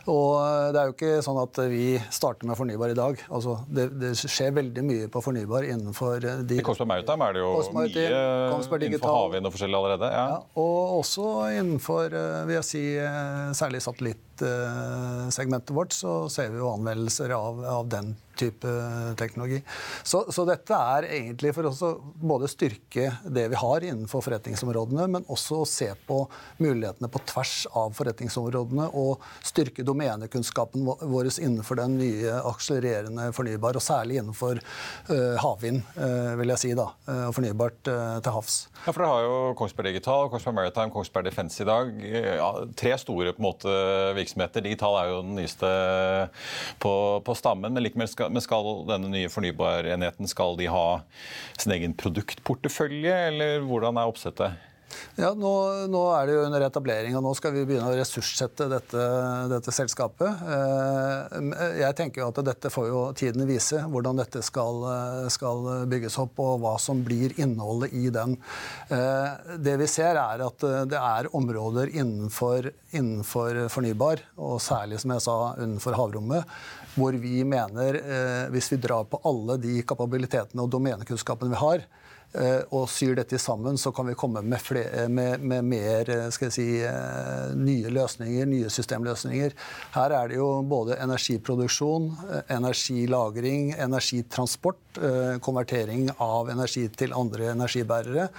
Og 0.09 0.73
det 0.73 0.81
er 0.81 0.89
jo 0.89 0.95
ikke 0.97 1.21
sånn 1.27 1.43
at 1.43 1.61
vi 1.69 1.99
starter 2.15 2.49
med 2.49 2.57
fornybar 2.57 2.95
i 2.95 2.97
dag. 2.97 3.21
Altså, 3.29 3.59
det, 3.69 3.91
det 4.01 4.15
skjer 4.23 4.57
veldig 4.57 4.87
mye 4.89 5.13
på 5.13 5.21
fornybar 5.21 5.69
innenfor 5.69 6.25
de 6.49 6.61
I 6.63 6.65
Kongsberg 6.65 6.95
Maritime 6.95 7.29
er 7.29 7.37
det 7.37 7.45
jo 7.45 7.53
mye 7.77 7.89
innenfor 8.89 9.13
havvind 9.13 9.51
og 9.51 9.57
forskjellig 9.57 9.81
allerede. 9.83 10.13
Ja. 10.17 10.27
Ja, 10.33 10.43
og 10.63 11.01
også 11.03 11.27
innenfor, 11.59 12.15
vil 12.49 12.57
jeg 12.57 12.69
si, 12.71 12.85
særlig 13.59 13.83
satellittsegmentet 13.85 15.75
vårt, 15.77 15.93
så 15.97 16.23
ser 16.33 16.55
vi 16.55 16.63
jo 16.63 16.73
anvendelser 16.73 17.37
av, 17.37 17.61
av 17.81 17.91
den 17.93 18.15
type 18.39 18.73
teknologi. 19.19 19.63
Så, 20.03 20.25
så, 20.33 20.45
dette 20.49 20.77
er 20.97 21.09
egentlig 21.19 21.53
for 21.57 21.69
å 21.71 21.93
både 22.21 22.51
styrke 22.51 23.11
det 23.25 23.47
vi 23.53 23.61
har 23.61 23.87
innenfor 23.87 24.25
forretningsområdene, 24.25 25.09
men 25.17 25.27
også 25.33 25.63
å 25.63 25.69
se 25.69 25.91
på 26.07 26.23
mulighetene 26.63 27.11
på 27.13 27.23
tvers 27.33 27.57
av 27.77 27.95
forretningsområdene 27.97 28.91
og 28.97 29.25
styrke 29.45 29.85
domenekunnskapen 29.87 30.85
vår 30.87 31.31
innenfor 31.43 31.81
den 31.81 31.97
nye 31.99 32.37
akselererende 32.47 33.31
fornybar, 33.37 33.77
og 33.77 33.83
særlig 33.83 34.21
innenfor 34.21 34.61
uh, 34.61 35.35
havvind, 35.43 35.83
uh, 35.99 36.35
vil 36.39 36.53
jeg 36.55 36.63
si, 36.63 36.73
da, 36.79 36.87
uh, 37.09 37.29
fornybart 37.35 37.81
til 37.87 38.33
havs. 38.33 38.59
Ja, 38.85 38.93
for 38.93 39.03
Dere 39.03 39.11
har 39.11 39.25
jo 39.27 39.37
Kongsberg 39.59 39.91
Digital, 39.91 40.29
Kongsberg 40.31 40.57
Maritime, 40.61 40.93
Kongsberg 40.95 41.27
Defence 41.29 41.63
i 41.63 41.67
dag. 41.69 41.91
Ja, 42.39 42.51
tre 42.79 42.95
store 43.01 43.35
på 43.35 43.43
en 43.43 43.47
måte, 43.49 43.75
virksomheter. 44.17 44.65
Digital 44.65 44.99
er 45.01 45.11
jo 45.11 45.21
den 45.25 45.37
nyeste 45.41 45.71
på, 46.83 46.93
på 47.27 47.37
stammen, 47.39 47.75
men 47.75 47.85
likevel 47.85 48.11
skal 48.11 48.26
men 48.33 48.45
skal 48.45 48.85
denne 48.89 49.11
nye 49.13 49.33
fornybarenheten 49.33 50.31
skal 50.31 50.59
de 50.61 50.71
ha 50.73 50.87
sin 51.59 51.75
egen 51.77 51.97
produktportefølje, 51.99 53.19
eller 53.31 53.67
hvordan 53.67 54.01
er 54.01 54.13
oppsettet? 54.13 54.67
Ja, 55.17 55.31
nå, 55.35 55.51
nå, 55.91 56.01
er 56.15 56.29
det 56.29 56.35
jo 56.37 56.43
under 56.45 56.65
etablering, 56.67 57.15
og 57.17 57.25
nå 57.25 57.33
skal 57.37 57.55
vi 57.55 57.65
begynne 57.69 57.89
å 57.89 57.97
ressurssette 57.97 58.69
dette, 58.71 59.07
dette, 59.51 59.73
selskapet. 59.75 60.45
Eh, 60.53 61.49
jeg 61.81 61.97
tenker 61.99 62.23
jo 62.23 62.29
at 62.31 62.41
dette 62.47 62.71
får 62.73 62.89
jo 62.91 63.01
tiden 63.17 63.47
vise, 63.49 63.81
hvordan 63.93 64.21
dette 64.21 64.43
skal, 64.45 64.85
skal, 65.33 65.65
bygges 65.91 66.19
opp, 66.23 66.39
og 66.45 66.61
hva 66.63 66.77
som 66.83 67.01
blir 67.05 67.35
innholdet 67.41 67.97
i 67.97 68.11
den. 68.15 68.37
Eh, 68.93 69.57
det 69.57 69.79
vi 69.81 69.91
ser, 69.91 70.21
er 70.21 70.45
at 70.47 70.67
det 70.91 71.01
er 71.01 71.31
områder 71.37 71.93
innenfor, 71.93 72.71
innenfor 72.93 73.67
fornybar, 73.73 74.23
og 74.37 74.61
særlig, 74.65 75.01
som 75.03 75.17
jeg 75.17 75.27
sa, 75.27 75.39
innenfor 75.57 75.97
havrommet, 75.99 76.57
hvor 76.97 77.17
vi 77.21 77.45
mener, 77.45 77.95
eh, 78.01 78.49
hvis 78.53 78.73
vi 78.73 78.81
drar 78.81 79.05
på 79.05 79.21
alle 79.29 79.59
de 79.61 79.81
kapabilitetene 79.87 80.65
og 80.65 80.73
domenekunnskapene 80.73 81.53
vi 81.53 81.61
har, 81.61 81.83
eh, 82.35 82.63
og 82.73 82.89
syr 82.91 83.15
dette 83.19 83.39
sammen, 83.39 83.77
så 83.79 83.93
kan 83.95 84.09
vi 84.09 84.17
komme 84.19 84.43
med, 84.43 84.61
flere, 84.61 85.07
med, 85.09 85.41
med 85.41 85.65
mer 85.65 86.11
eh, 86.11 86.49
si, 86.51 86.67
nye 87.57 87.93
løsninger, 87.93 88.49
nye 88.49 88.71
systemløsninger. 88.73 89.53
Her 89.97 90.17
er 90.23 90.33
det 90.33 90.41
jo 90.41 90.49
både 90.63 90.97
energiproduksjon, 91.05 92.09
energilagring, 92.49 93.75
energitransport, 93.77 94.81
konvertering 95.45 96.09
av 96.17 96.49
energi 96.49 96.87
til 96.89 97.13
andre 97.13 97.51
energibærere, 97.53 98.31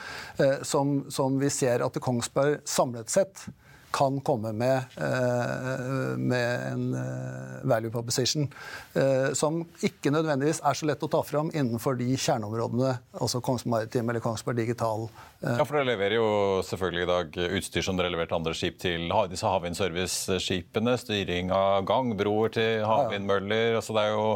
som, 0.65 1.03
som 1.13 1.37
vi 1.37 1.51
ser 1.53 1.85
at 1.85 1.99
Kongsberg 2.01 2.63
samlet 2.65 3.13
sett 3.13 3.45
kan 3.91 4.19
komme 4.21 4.51
med, 4.53 4.77
eh, 4.95 6.17
med 6.17 6.71
en 6.71 6.93
eh, 6.93 7.67
value 7.67 7.91
proposition 7.91 8.47
eh, 8.93 9.33
som 9.33 9.61
ikke 9.83 10.11
nødvendigvis 10.11 10.61
er 10.65 10.77
så 10.77 10.89
lett 10.89 11.03
å 11.03 11.09
ta 11.11 11.23
fram 11.25 11.51
innenfor 11.53 11.97
de 11.99 12.09
kjerneområdene, 12.13 12.97
altså 13.21 13.41
Kongsberg 13.41 13.71
Maritim 13.71 14.09
eller 14.09 14.23
Kongsberg 14.23 14.59
Digital. 14.59 15.07
Ja, 15.37 15.61
for 15.61 15.77
Dere 15.77 15.91
leverer 15.91 16.15
jo 16.17 16.29
selvfølgelig 16.65 17.03
i 17.03 17.09
dag 17.09 17.35
utstyr 17.59 17.83
som 17.85 17.97
dere 17.99 18.09
leverte 18.09 18.33
andre 18.33 18.55
skip 18.57 18.79
til 18.81 19.11
disse 19.29 19.45
havvindserviceskipene. 19.45 20.95
Styring 20.97 21.51
av 21.53 21.85
gangbroer 21.85 22.55
til 22.55 22.81
havvindmøller. 22.87 23.75
altså 23.77 23.93
Det 23.93 24.05
er 24.07 24.15
jo 24.15 24.31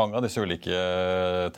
mange 0.00 0.16
av 0.16 0.24
disse 0.24 0.40
ulike 0.40 0.80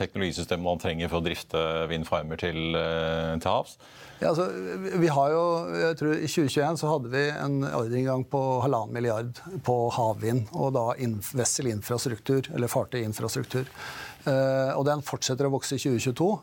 teknologisystemene 0.01 0.67
man 0.67 0.83
trenger 0.83 1.07
for 1.07 1.21
å 1.21 1.27
drifte 1.29 1.63
vindfarmer 1.91 2.43
til, 2.43 2.75
til 2.75 3.47
havs. 3.47 3.79
Ja, 4.19 4.33
altså, 4.33 4.49
vi 4.99 5.07
har 5.15 5.31
jo, 5.31 5.43
jeg 5.79 5.95
tror 6.01 6.13
I 6.17 6.27
2021 6.27 6.83
så 6.83 6.91
hadde 6.91 7.13
vi 7.15 7.23
en 7.31 7.57
ordreinngang 7.69 8.27
på 8.27 8.43
halvannen 8.65 8.99
milliard 8.99 9.39
på 9.63 9.79
havvind, 9.95 10.51
og 10.51 10.75
da 10.75 10.89
in, 10.99 11.21
vessel 11.31 11.71
infrastruktur, 11.71 12.51
eller 12.51 12.67
fartøyinfrastruktur. 12.67 13.71
Og 14.27 14.83
den 14.91 15.07
fortsetter 15.07 15.47
å 15.47 15.55
vokse 15.55 15.79
i 15.79 15.83
2022. 15.87 16.33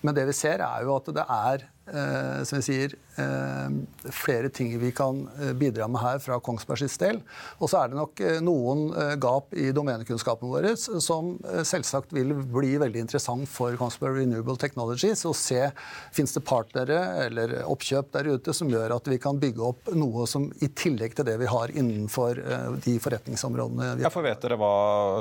Men 0.00 0.16
det 0.16 0.24
vi 0.30 0.40
ser, 0.40 0.64
er 0.64 0.88
jo 0.88 0.96
at 0.96 1.12
det 1.12 1.28
er 1.28 1.68
Eh, 1.86 2.42
som 2.42 2.58
jeg 2.58 2.64
sier, 2.66 2.94
eh, 3.22 4.10
flere 4.10 4.48
ting 4.50 4.72
vi 4.82 4.88
kan 4.94 5.20
eh, 5.38 5.52
bidra 5.54 5.86
med 5.86 6.02
her 6.02 6.18
fra 6.18 6.40
Kongsbergs 6.42 6.98
del. 6.98 7.20
Og 7.60 7.70
så 7.70 7.78
er 7.78 7.92
det 7.92 7.98
nok 8.00 8.22
noen 8.42 8.88
gap 9.22 9.54
i 9.54 9.68
domenekunnskapen 9.74 10.50
vår 10.50 10.66
som 10.76 11.36
selvsagt 11.66 12.12
vil 12.16 12.32
bli 12.34 12.74
veldig 12.80 13.04
interessant 13.04 13.46
for 13.50 13.76
Kongsberg 13.78 14.18
Renewable 14.18 14.56
Technologies 14.58 15.22
å 15.28 15.34
se 15.36 15.68
fins 16.14 16.34
det 16.34 16.42
partnere 16.46 16.98
eller 17.26 17.54
oppkjøp 17.66 18.10
der 18.16 18.30
ute 18.34 18.54
som 18.56 18.70
gjør 18.72 18.96
at 18.96 19.10
vi 19.10 19.20
kan 19.22 19.38
bygge 19.40 19.64
opp 19.68 19.92
noe 19.94 20.26
som 20.30 20.48
i 20.64 20.70
tillegg 20.74 21.14
til 21.16 21.28
det 21.28 21.36
vi 21.42 21.50
har 21.50 21.72
innenfor 21.74 22.40
de 22.84 22.96
forretningsområdene 23.02 23.92
vi 23.94 24.04
har. 24.04 24.08
Ja, 24.08 24.12
for, 24.12 24.26
vet 24.26 24.42
dere 24.42 24.58
hva, 24.60 24.74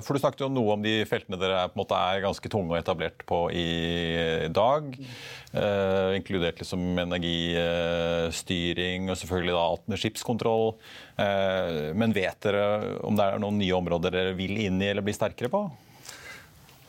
for 0.05 0.17
Du 0.17 0.23
snakket 0.23 0.45
jo 0.47 0.51
noe 0.53 0.77
om 0.77 0.85
de 0.85 0.97
feltene 1.09 1.39
dere 1.41 1.61
er, 1.63 1.71
på 1.71 1.77
en 1.77 1.83
måte 1.83 2.01
er 2.09 2.25
ganske 2.25 2.51
tunge 2.51 2.73
og 2.73 2.79
etablert 2.81 3.25
på 3.29 3.45
i 3.53 4.49
dag. 4.55 4.93
Eh, 5.55 6.15
inkludert 6.17 6.54
liksom 6.61 6.81
energistyring 7.05 9.01
og 9.09 9.17
selvfølgelig 9.19 9.55
da 9.55 9.65
skipskontroll. 10.01 10.67
Eh, 11.21 11.69
men 11.97 12.15
vet 12.15 12.39
dere 12.45 12.63
om 13.05 13.13
det 13.17 13.25
er 13.25 13.39
noen 13.41 13.59
nye 13.61 13.77
områder 13.77 14.09
dere 14.15 14.37
vil 14.37 14.55
inn 14.67 14.81
i 14.81 14.89
eller 14.91 15.03
bli 15.05 15.15
sterkere 15.15 15.49
på? 15.51 15.61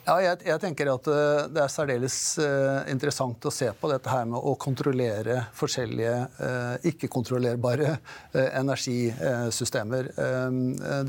Ja, 0.06 0.14
jeg, 0.22 0.38
jeg, 0.46 0.60
tenker 0.62 0.88
at 0.92 1.08
eh, 1.10 1.48
Det 1.50 1.62
er 1.64 1.72
særdeles 1.72 2.16
uh, 2.38 2.86
interessant 2.92 3.42
å 3.48 3.50
se 3.50 3.66
på 3.74 3.88
dette 3.90 4.10
her 4.10 4.26
med 4.30 4.38
å 4.38 4.52
kontrollere 4.60 5.40
forskjellige 5.56 6.14
uh, 6.38 6.86
ikke-kontrollerbare 6.86 7.96
energisystemer. 8.36 10.08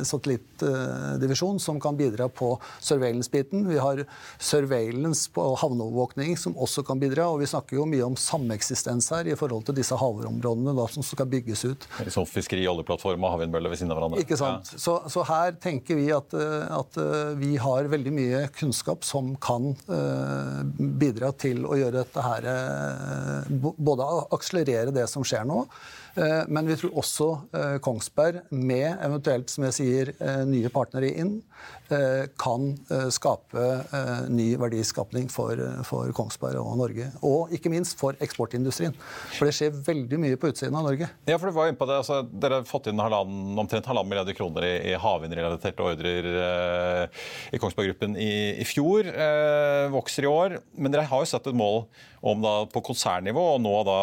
satellittdivisjon 0.05 1.59
som 1.61 1.79
kan 1.81 1.97
bidra 1.97 2.29
på 2.29 2.59
surveillance-biten. 2.79 3.67
Vi 3.69 3.77
har 3.81 4.05
surveillance 4.39 5.31
på 5.33 5.55
havneovervåkning 5.61 6.37
som 6.39 6.57
også 6.57 6.83
kan 6.87 6.99
bidra. 7.01 7.27
Og 7.31 7.39
vi 7.43 7.51
snakker 7.51 7.75
jo 7.79 7.85
mye 7.89 8.05
om 8.05 8.15
sameksistens 8.19 9.11
her 9.13 9.25
i 9.29 9.39
forhold 9.39 9.63
til 9.67 9.77
disse 9.79 9.95
havområdene 9.99 10.74
da, 10.77 10.87
som 10.91 11.05
skal 11.05 11.27
bygges 11.31 11.65
ut. 11.65 11.87
Sånn 12.13 12.27
fiskeri, 12.29 12.65
oljeplattform 12.69 13.25
og 13.25 13.35
havvindmøller 13.35 13.73
ved 13.73 13.81
siden 13.81 13.93
av 13.93 13.99
hverandre. 13.99 14.23
Ikke 14.23 14.39
sant. 14.39 14.71
Ja. 14.73 14.81
Så, 14.85 14.97
så, 15.11 15.25
her 15.29 15.55
tenker 15.61 15.99
vi 15.99 16.07
at, 16.15 16.35
eh, 16.37 16.65
at, 16.75 16.99
eh, 17.01 17.33
vi 17.39 17.55
har 17.61 17.91
veldig 17.91 18.15
mye 18.15 18.41
kunnskap 18.55 19.05
som 19.07 19.33
kan 19.41 19.73
uh, 19.89 20.61
bidra 20.75 21.31
til 21.39 21.65
å 21.67 21.75
gjøre 21.79 22.03
dette 22.03 22.23
her 22.25 22.45
Både 23.55 24.05
akselerere 24.35 24.93
det 24.95 25.05
som 25.11 25.23
skjer 25.25 25.45
nå, 25.47 25.63
men 26.15 26.69
vi 26.69 26.77
tror 26.79 26.99
også 27.01 27.27
Kongsberg, 27.83 28.45
med 28.55 28.87
eventuelt 29.03 29.51
som 29.51 29.65
jeg 29.67 29.75
sier, 29.77 30.11
nye 30.47 30.71
partnere 30.73 31.11
inn, 31.11 31.37
kan 32.39 32.67
skape 33.13 33.65
ny 34.33 34.47
verdiskapning 34.61 35.27
for, 35.33 35.59
for 35.87 36.11
Kongsberg 36.15 36.59
og 36.61 36.77
Norge. 36.79 37.09
Og 37.25 37.53
ikke 37.55 37.71
minst 37.73 37.99
for 37.99 38.17
eksportindustrien. 38.23 38.95
For 39.35 39.47
det 39.47 39.55
skjer 39.57 39.75
veldig 39.85 40.19
mye 40.21 40.39
på 40.39 40.49
utsiden 40.51 40.77
av 40.77 40.85
Norge. 40.87 41.09
Ja, 41.27 41.37
for 41.37 41.49
du 41.49 41.55
var 41.57 41.69
inne 41.69 41.79
på 41.79 41.87
det, 41.89 41.99
altså, 42.01 42.21
Dere 42.25 42.61
har 42.61 42.69
fått 42.69 42.89
inn 42.91 43.01
halvannen, 43.01 43.53
omtrent 43.61 43.87
halvannen 43.89 44.11
milliarder 44.11 44.37
kroner 44.37 44.67
i, 44.67 44.73
i 44.91 44.95
havvindrelaterte 44.99 45.85
ordrer 45.85 46.29
eh, 46.41 47.23
i 47.55 47.61
Kongsberg 47.61 47.91
Gruppen 47.91 48.17
i, 48.19 48.33
i 48.61 48.67
fjor. 48.67 49.09
Eh, 49.09 49.85
vokser 49.93 50.27
i 50.27 50.31
år. 50.31 50.59
Men 50.77 50.93
dere 50.93 51.07
har 51.09 51.23
jo 51.23 51.31
satt 51.31 51.49
et 51.51 51.57
mål 51.57 51.85
om 52.25 52.41
da, 52.41 52.55
på 52.71 52.81
konsernnivå 52.85 53.45
og 53.55 53.63
nå 53.63 53.75
da, 53.85 53.99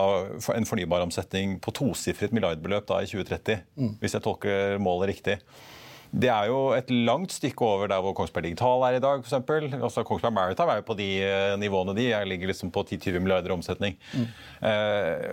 en 0.55 0.69
fornybaromsetning 0.69 1.59
på 1.63 1.75
tosifret 1.75 2.35
milliardbeløp 2.35 2.87
da, 2.89 3.03
i 3.03 3.11
2030. 3.11 3.63
Mm. 3.75 3.95
Hvis 4.03 4.17
jeg 4.17 4.25
tolker 4.25 4.83
målet 4.83 5.15
riktig. 5.17 5.41
Det 6.13 6.29
er 6.29 6.51
jo 6.51 6.75
et 6.77 6.91
langt 6.93 7.33
stykke 7.33 7.65
over 7.65 7.89
der 7.89 8.03
hvor 8.05 8.13
Kongsberg 8.13 8.45
Digital 8.45 8.83
er 8.85 8.99
i 8.99 9.01
dag. 9.01 9.23
For 9.23 9.31
eksempel. 9.31 9.71
altså 9.73 10.05
Kongsberg 10.05 10.35
Maritime 10.37 10.75
er 10.75 10.83
jo 10.83 10.85
på 10.91 10.97
de 10.99 11.09
eh, 11.25 11.55
nivåene 11.61 11.95
de 11.97 12.11
Jeg 12.11 12.29
ligger 12.29 12.53
liksom 12.53 12.71
på 12.71 12.85
10-20 12.85 13.19
milliarder 13.19 13.55
omsetning. 13.55 13.97
Mm. 14.13 14.27
Eh, 14.69 15.31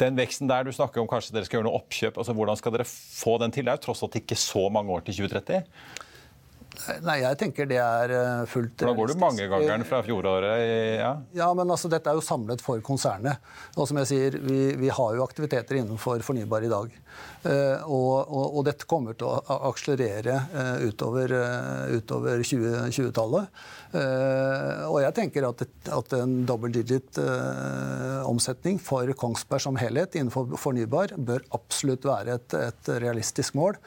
den 0.00 0.16
veksten 0.16 0.48
der 0.48 0.64
du 0.64 0.72
snakker 0.72 1.02
om 1.02 1.10
kanskje 1.10 1.36
dere 1.36 1.44
skal 1.44 1.60
gjøre 1.60 1.68
noe 1.68 1.76
oppkjøp, 1.82 2.16
altså 2.16 2.32
hvordan 2.32 2.56
skal 2.56 2.72
dere 2.72 2.88
få 2.88 3.36
den 3.42 3.52
til? 3.52 3.66
Det 3.66 3.74
er 3.74 3.78
jo 3.78 3.84
tross 3.84 4.02
alt 4.06 4.16
ikke 4.16 4.38
så 4.40 4.64
mange 4.72 4.96
år 4.96 5.04
til 5.04 5.20
2030. 5.20 5.60
Nei, 7.04 7.18
jeg 7.22 7.38
tenker 7.40 7.68
det 7.70 7.78
er 7.80 8.14
fullt 8.50 8.82
realistisk. 8.82 8.88
Da 8.88 8.96
går 8.98 9.12
du 9.12 9.20
mangegangeren 9.22 9.86
fra 9.88 10.02
fjoråret? 10.04 10.64
Ja. 11.00 11.12
ja, 11.36 11.48
men 11.56 11.70
altså, 11.70 11.90
dette 11.92 12.10
er 12.10 12.18
jo 12.18 12.24
samlet 12.24 12.64
for 12.64 12.82
konsernet. 12.84 13.42
Og 13.78 13.88
som 13.88 14.00
jeg 14.02 14.10
sier, 14.10 14.38
vi, 14.42 14.74
vi 14.80 14.90
har 14.92 15.16
jo 15.16 15.24
aktiviteter 15.24 15.80
innenfor 15.80 16.24
fornybar 16.26 16.66
i 16.66 16.72
dag. 16.72 16.98
Uh, 17.44 17.84
og, 17.92 18.12
og, 18.24 18.44
og, 18.46 18.60
dette 18.64 18.86
kommer 18.88 19.16
til 19.20 19.28
å 19.28 19.58
akselerere 19.68 20.38
uh, 20.54 20.84
utover, 20.88 21.34
utover 21.92 22.40
2020-tallet. 22.40 23.64
og 23.94 24.96
jeg 25.04 25.14
tenker 25.14 25.44
at, 25.46 25.60
at 25.94 26.14
en 26.16 26.32
double 26.48 26.72
digit 26.74 27.18
omsetning 28.26 28.80
for 28.82 29.06
Kongsberg 29.20 29.62
som 29.62 29.78
helhet 29.78 30.16
innenfor 30.18 30.56
fornybar 30.58 31.14
bør 31.14 31.44
absolutt 31.54 32.08
være 32.08 32.34
et, 32.40 32.56
et 32.58 32.90
realistisk 33.04 33.54
mål 33.54 33.78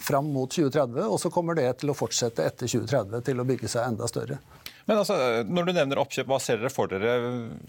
fram 0.00 0.30
mot 0.32 0.48
2030. 0.48 1.02
Og 1.04 1.20
så 1.20 1.32
kommer 1.34 1.58
det 1.58 1.68
til 1.82 1.89
å 1.90 1.98
fortsette 1.98 2.46
etter 2.46 2.70
2030 2.70 3.26
til 3.26 3.42
å 3.42 3.46
bygge 3.48 3.70
seg 3.70 3.90
enda 3.90 4.08
større. 4.10 4.40
Men 4.90 4.98
altså, 4.98 5.16
Når 5.46 5.68
du 5.68 5.72
nevner 5.76 6.00
oppkjøp, 6.02 6.26
hva 6.26 6.40
ser 6.42 6.58
dere 6.58 6.72
for 6.72 6.90
dere? 6.90 7.12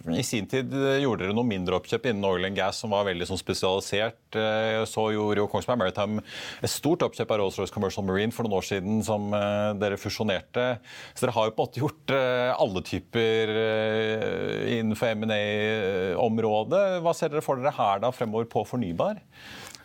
I 0.09 0.23
sin 0.25 0.47
tid 0.49 0.71
gjorde 0.73 1.27
dere 1.27 1.35
noe 1.37 1.45
mindre 1.45 1.77
oppkjøp 1.77 2.07
innen 2.09 2.25
oil 2.25 2.47
and 2.47 2.57
gas 2.57 2.79
som 2.81 2.95
var 2.95 3.05
veldig 3.05 3.27
sånn 3.29 3.37
spesialisert. 3.37 4.17
Eh, 4.33 4.81
så 4.89 5.03
gjorde 5.13 5.43
jo 5.43 5.49
Kongsberg 5.51 5.77
Maritime 5.83 6.23
et 6.63 6.73
stort 6.73 7.05
oppkjøp 7.05 7.35
av 7.35 7.43
Rolls-Royce 7.43 7.75
Commercial 7.75 8.07
Marine 8.07 8.33
for 8.33 8.47
noen 8.47 8.57
år 8.57 8.65
siden 8.71 9.03
som 9.05 9.29
eh, 9.37 9.69
dere 9.81 10.01
fusjonerte. 10.01 10.67
Så 11.13 11.27
dere 11.27 11.35
har 11.37 11.49
jo 11.49 11.55
på 11.55 11.61
en 11.61 11.69
måte 11.69 11.83
gjort 11.83 12.15
eh, 12.17 12.49
alle 12.55 12.85
typer 12.89 13.53
innenfor 14.79 15.13
M&A-området. 15.13 16.85
Hva 17.05 17.13
ser 17.17 17.35
dere 17.35 17.45
for 17.45 17.61
dere 17.61 17.75
her 17.77 18.01
da 18.01 18.09
fremover 18.15 18.49
på 18.49 18.65
fornybar? 18.65 19.21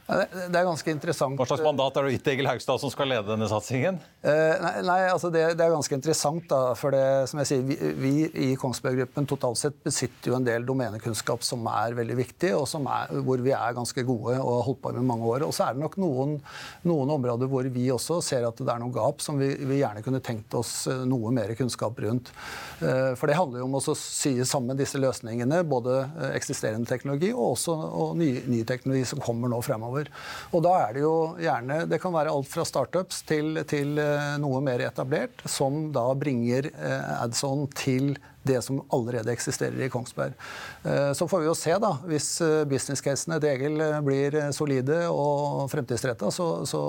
Det 0.07 0.55
er 0.55 0.67
ganske 0.67 0.93
interessant. 0.93 1.35
Hva 1.35 1.49
slags 1.49 1.65
mandat 1.67 1.97
har 1.99 2.07
du 2.07 2.13
gitt 2.13 2.29
Egil 2.31 2.47
Haugstad, 2.47 2.79
som 2.79 2.91
skal 2.93 3.09
lede 3.11 3.27
denne 3.27 3.49
satsingen? 3.51 3.97
Eh, 4.23 4.53
nei, 4.63 4.75
nei 4.87 4.99
altså 5.11 5.33
det, 5.35 5.43
det, 5.59 5.65
er 5.65 5.73
ganske 5.75 5.97
interessant. 5.99 6.45
da, 6.47 6.77
for 6.79 6.95
det, 6.95 7.27
som 7.31 7.41
jeg 7.43 7.49
sier, 7.51 7.65
vi, 7.67 7.79
vi 7.99 8.13
i 8.47 8.49
Kongsberg 8.61 9.01
Gruppen 9.01 9.27
totalt 9.27 9.59
sett 9.59 9.81
besitter 9.83 10.31
jo 10.31 10.37
en 10.39 10.47
del 10.47 10.67
domenekunnskap 10.69 11.43
som 11.43 11.67
er 11.73 11.97
veldig 11.99 12.19
viktig, 12.21 12.53
og 12.55 12.71
er, 12.79 13.17
hvor 13.27 13.43
vi 13.43 13.55
er 13.57 13.75
ganske 13.75 14.05
gode 14.07 14.37
og 14.39 14.53
har 14.53 14.67
holdt 14.69 14.83
på 14.85 14.93
med 14.95 15.09
mange 15.11 15.27
år. 15.33 15.47
Og 15.49 15.57
så 15.57 15.67
er 15.67 15.75
det 15.75 15.83
nok 15.83 15.99
noen, 15.99 16.39
noen, 16.87 17.15
områder 17.17 17.51
hvor 17.51 17.67
vi 17.75 17.89
også 17.91 18.21
ser 18.23 18.47
at 18.47 18.63
det 18.63 18.71
er 18.71 18.83
noen 18.83 18.95
gap 18.95 19.25
som 19.25 19.43
vi, 19.43 19.51
vi, 19.59 19.81
gjerne 19.81 20.05
kunne 20.07 20.23
tenkt 20.23 20.55
oss 20.59 20.85
eh, 20.93 21.03
noe 21.09 21.35
mer 21.35 21.51
kunnskap 21.59 21.99
rundt. 22.07 22.31
Eh, 22.79 23.11
for 23.19 23.27
det 23.27 23.41
handler 23.41 23.65
jo 23.65 23.67
om 23.67 23.79
å 23.81 23.99
sy 23.99 24.37
sammen 24.47 24.79
disse 24.79 25.03
løsningene, 25.03 25.65
både 25.67 25.99
eksisterende 26.31 26.87
teknologi 26.87 27.35
og 27.35 27.57
også 27.57 27.75
og 27.75 28.17
ny, 28.23 28.31
ny 28.47 28.63
teknologi 28.69 29.03
som 29.11 29.23
kommer 29.25 29.51
nå 29.51 29.59
fremover 29.67 29.96
fremover. 29.97 30.11
Og 30.53 30.63
da 30.65 30.75
er 30.87 30.95
det 30.95 31.03
jo 31.05 31.17
gjerne 31.41 31.87
Det 31.89 32.01
kan 32.03 32.15
være 32.15 32.33
alt 32.33 32.49
fra 32.51 32.65
startups 32.65 33.23
til, 33.27 33.63
til 33.69 33.97
noe 34.43 34.61
mer 34.65 34.81
etablert, 34.87 35.43
som 35.47 35.91
da 35.93 36.07
bringer 36.15 36.71
Adson 37.23 37.67
til 37.75 38.17
det 38.47 38.63
som 38.63 38.81
allerede 38.95 39.33
eksisterer 39.33 39.81
i 39.87 39.91
Kongsberg. 39.91 40.33
Eh, 40.85 41.13
så 41.13 41.29
får 41.29 41.43
vi 41.43 41.49
jo 41.49 41.55
se, 41.59 41.75
da. 41.83 41.93
Hvis 42.07 42.29
eh, 42.45 42.63
business-casene 42.69 43.39
til 43.43 43.53
Egil 43.53 43.81
eh, 43.83 43.99
blir 44.07 44.39
solide 44.57 45.03
og 45.11 45.67
fremtidsretta, 45.73 46.31
så, 46.35 46.49
så, 46.69 46.83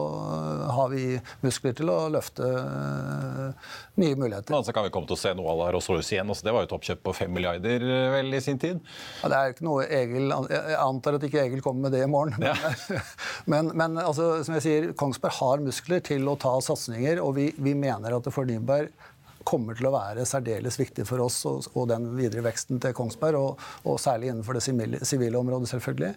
har 0.77 0.91
vi 0.91 1.17
muskler 1.41 1.73
til 1.77 1.89
å 1.89 1.97
løfte 2.11 2.45
nye 3.97 4.17
muligheter. 4.19 4.53
Men 4.53 4.65
så 4.67 4.75
kan 4.75 4.85
vi 4.85 4.91
komme 4.93 5.09
til 5.09 5.17
å 5.17 5.19
se 5.19 5.33
noe 5.37 5.53
av 5.53 5.63
Rolls-Royce 5.75 6.15
igjen. 6.15 6.29
Altså, 6.29 6.45
det 6.45 6.53
var 6.53 6.63
jo 6.63 6.69
et 6.69 6.75
oppkjøp 6.77 7.03
på 7.07 7.15
fem 7.17 7.33
milliarder 7.33 7.85
vel 8.13 8.37
i 8.37 8.41
sin 8.43 8.59
tid? 8.61 8.81
Ja, 9.23 9.31
det 9.31 9.39
er 9.39 9.55
ikke 9.55 9.67
noe 9.67 9.87
Egil 9.87 10.33
Jeg 10.51 10.77
antar 10.81 11.17
at 11.17 11.25
ikke 11.25 11.41
Egil 11.45 11.63
kommer 11.65 11.87
med 11.87 11.97
det 11.97 12.03
i 12.05 12.11
morgen. 12.11 12.37
Ja. 12.43 12.55
men, 13.51 13.71
men 13.77 13.97
altså, 14.03 14.43
som 14.45 14.57
jeg 14.57 14.65
sier, 14.67 14.89
Kongsberg 14.99 15.37
har 15.39 15.63
muskler 15.65 16.03
til 16.05 16.27
å 16.29 16.37
ta 16.39 16.53
satsinger, 16.63 17.23
og 17.23 17.37
vi, 17.39 17.49
vi 17.57 17.73
mener 17.77 18.17
at 18.19 18.29
fornybar 18.33 18.91
kommer 19.47 19.77
til 19.77 19.87
å 19.87 19.93
være 19.93 20.25
særdeles 20.27 20.77
viktig 20.79 21.05
for 21.07 21.23
oss 21.23 21.39
og, 21.47 21.69
og 21.77 21.87
den 21.91 22.09
videre 22.17 22.43
veksten 22.45 22.81
til 22.83 22.95
Kongsberg, 22.97 23.37
og, 23.39 23.63
og 23.87 23.99
særlig 24.01 24.31
innenfor 24.31 24.57
det 24.57 24.63
sivile 25.07 25.39
området, 25.39 25.69
selvfølgelig, 25.71 26.11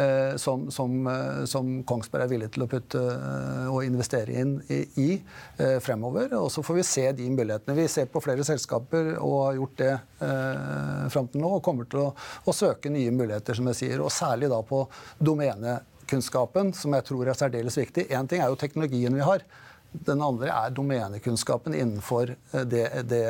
eh, 0.00 0.34
som, 0.40 0.66
som, 0.74 0.98
eh, 1.10 1.40
som, 1.50 1.70
Kongsberg 1.88 2.26
er 2.26 2.32
villig 2.34 2.50
til 2.54 2.66
å 2.66 2.68
putte 2.70 3.00
eh, 3.00 3.70
og 3.72 3.86
investere 3.86 4.36
inn 4.42 4.56
i, 4.68 4.82
i 5.00 5.08
eh, 5.16 5.78
fremover. 5.84 6.36
Og 6.40 6.50
så 6.52 6.64
får 6.66 6.80
vi 6.80 6.86
se 6.88 7.06
de 7.16 7.30
mulighetene. 7.32 7.78
Vi 7.78 7.88
ser 7.90 8.10
på 8.12 8.22
flere 8.24 8.46
selskaper 8.46 9.14
og 9.16 9.38
har 9.46 9.58
gjort 9.60 9.80
det 9.80 9.92
eh, 9.94 11.08
fram 11.14 11.30
til 11.32 11.44
nå, 11.44 11.56
og 11.58 11.64
kommer 11.64 11.88
til 11.90 12.04
å, 12.04 12.08
å 12.44 12.56
søke 12.56 12.92
nye 12.92 13.14
muligheter, 13.14 13.56
som 13.56 13.72
jeg 13.72 13.80
sier, 13.80 14.04
og 14.04 14.12
særlig 14.14 14.52
da 14.52 14.60
på 14.66 14.84
domenekunnskapen, 15.24 16.74
som 16.76 16.96
jeg 16.98 17.08
tror 17.08 17.30
er 17.30 17.38
særdeles 17.38 17.80
viktig. 17.80 18.10
Én 18.12 18.28
ting 18.30 18.44
er 18.44 18.52
jo 18.52 18.60
teknologien 18.60 19.16
vi 19.16 19.24
har. 19.24 19.46
Den 19.94 20.22
andre 20.24 20.50
er 20.50 20.74
domenekunnskapen 20.74 21.74
innenfor 21.76 22.34
eh, 22.34 22.64
det, 22.66 22.86
det, 23.10 23.24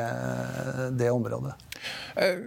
det 0.97 1.11
området. 1.13 1.53
Eh, 2.15 2.39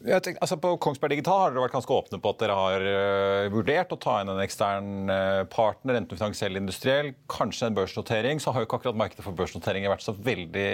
Tenker, 0.00 0.38
altså 0.40 0.56
på 0.56 0.70
Kongsberg 0.80 1.12
Digital 1.12 1.42
har 1.42 1.50
dere 1.52 1.66
vært 1.66 1.74
ganske 1.74 1.92
åpne 1.92 2.16
på 2.24 2.30
at 2.32 2.38
dere 2.40 2.54
har 2.56 2.84
uh, 2.88 3.48
vurdert 3.52 3.90
å 3.92 3.98
ta 4.00 4.14
inn 4.22 4.30
en 4.32 4.40
ekstern 4.40 5.12
partner, 5.52 5.98
enten 5.98 6.16
finansiell 6.16 6.54
eller 6.54 6.64
industriell, 6.64 7.10
kanskje 7.28 7.68
en 7.68 7.76
børsnotering. 7.76 8.40
Så 8.40 8.54
har 8.54 8.64
jo 8.64 8.68
ikke 8.70 8.78
akkurat 8.80 8.96
markedet 8.96 9.26
for 9.26 9.36
børsnoteringer 9.36 9.92
vært 9.92 10.06
så 10.06 10.14
veldig 10.16 10.64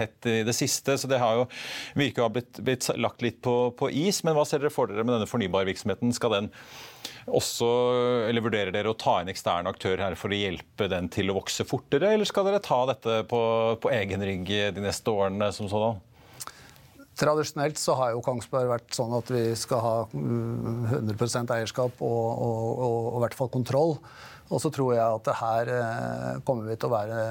hett 0.00 0.30
i 0.32 0.40
det 0.48 0.56
siste. 0.58 0.98
Så 0.98 1.06
det 1.06 1.22
har 1.22 1.38
jo 1.38 1.46
virker 1.94 2.24
å 2.24 2.26
ha 2.26 2.34
blitt, 2.40 2.58
blitt, 2.58 2.90
lagt 2.98 3.22
litt 3.22 3.38
på, 3.46 3.54
på, 3.78 3.92
is. 4.02 4.24
Men 4.26 4.34
hva 4.34 4.42
ser 4.50 4.64
dere 4.64 4.74
for 4.74 4.90
dere 4.90 5.06
med 5.06 5.14
denne 5.14 5.30
fornybarvirksomheten? 5.30 6.10
Skal 6.18 6.34
den 6.34 6.50
også, 7.26 7.68
eller 8.28 8.44
Vurderer 8.44 8.72
dere 8.74 8.92
å 8.92 8.98
ta 8.98 9.18
inn 9.22 9.30
eksterne 9.32 9.70
aktører 9.72 10.04
her 10.04 10.18
for 10.18 10.32
å 10.32 10.38
hjelpe 10.38 10.86
den 10.90 11.10
til 11.12 11.32
å 11.32 11.38
vokse 11.40 11.66
fortere, 11.66 12.12
eller 12.14 12.28
skal 12.28 12.46
dere 12.46 12.62
ta 12.64 12.82
dette 12.92 13.22
på, 13.30 13.40
på 13.82 13.92
egen 13.94 14.22
rygg 14.26 14.52
de 14.76 14.84
neste 14.84 15.10
årene 15.10 15.50
som 15.54 15.70
sådan? 15.70 15.98
Tradisjonelt 17.16 17.80
så 17.80 17.94
har 17.96 18.12
jo 18.12 18.22
Kongsberg 18.24 18.68
vært 18.68 18.92
sånn 18.92 19.14
at 19.16 19.30
vi 19.32 19.48
skal 19.56 19.80
ha 19.80 19.96
100 20.12 21.16
mm, 21.16 21.52
eierskap 21.56 22.02
og, 22.04 22.24
og, 22.28 22.64
og, 22.76 22.96
og 23.14 23.14
i 23.16 23.22
hvert 23.24 23.36
fall 23.38 23.52
kontroll. 23.54 23.96
Og 24.46 24.60
så 24.62 24.70
tror 24.70 24.92
jeg 24.94 25.02
at 25.02 25.30
her 25.40 25.70
eh, 25.74 26.26
kommer 26.46 26.68
vi 26.68 26.76
til 26.78 26.86
å 26.86 26.92
være 26.92 27.22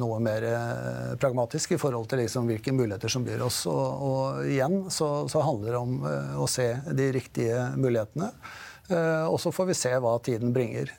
noe 0.00 0.18
mer 0.24 0.46
eh, 0.48 1.12
pragmatisk 1.22 1.76
i 1.76 1.78
forhold 1.78 2.08
til 2.10 2.24
liksom 2.24 2.48
hvilke 2.50 2.74
muligheter 2.74 3.12
som 3.12 3.26
byr 3.26 3.44
oss. 3.46 3.60
Og, 3.70 3.84
og 4.08 4.48
igjen 4.50 4.88
så, 4.90 5.28
så, 5.30 5.44
handler 5.46 5.76
det 5.76 5.82
om 5.82 6.08
eh, 6.10 6.34
å 6.42 6.48
se 6.50 6.72
de 6.90 7.10
riktige 7.14 7.68
mulighetene. 7.78 8.32
Og 8.92 9.38
så 9.40 9.48
får 9.54 9.70
vi 9.70 9.76
se 9.78 9.90
hva 10.04 10.18
tiden 10.20 10.52
bringer. 10.52 10.90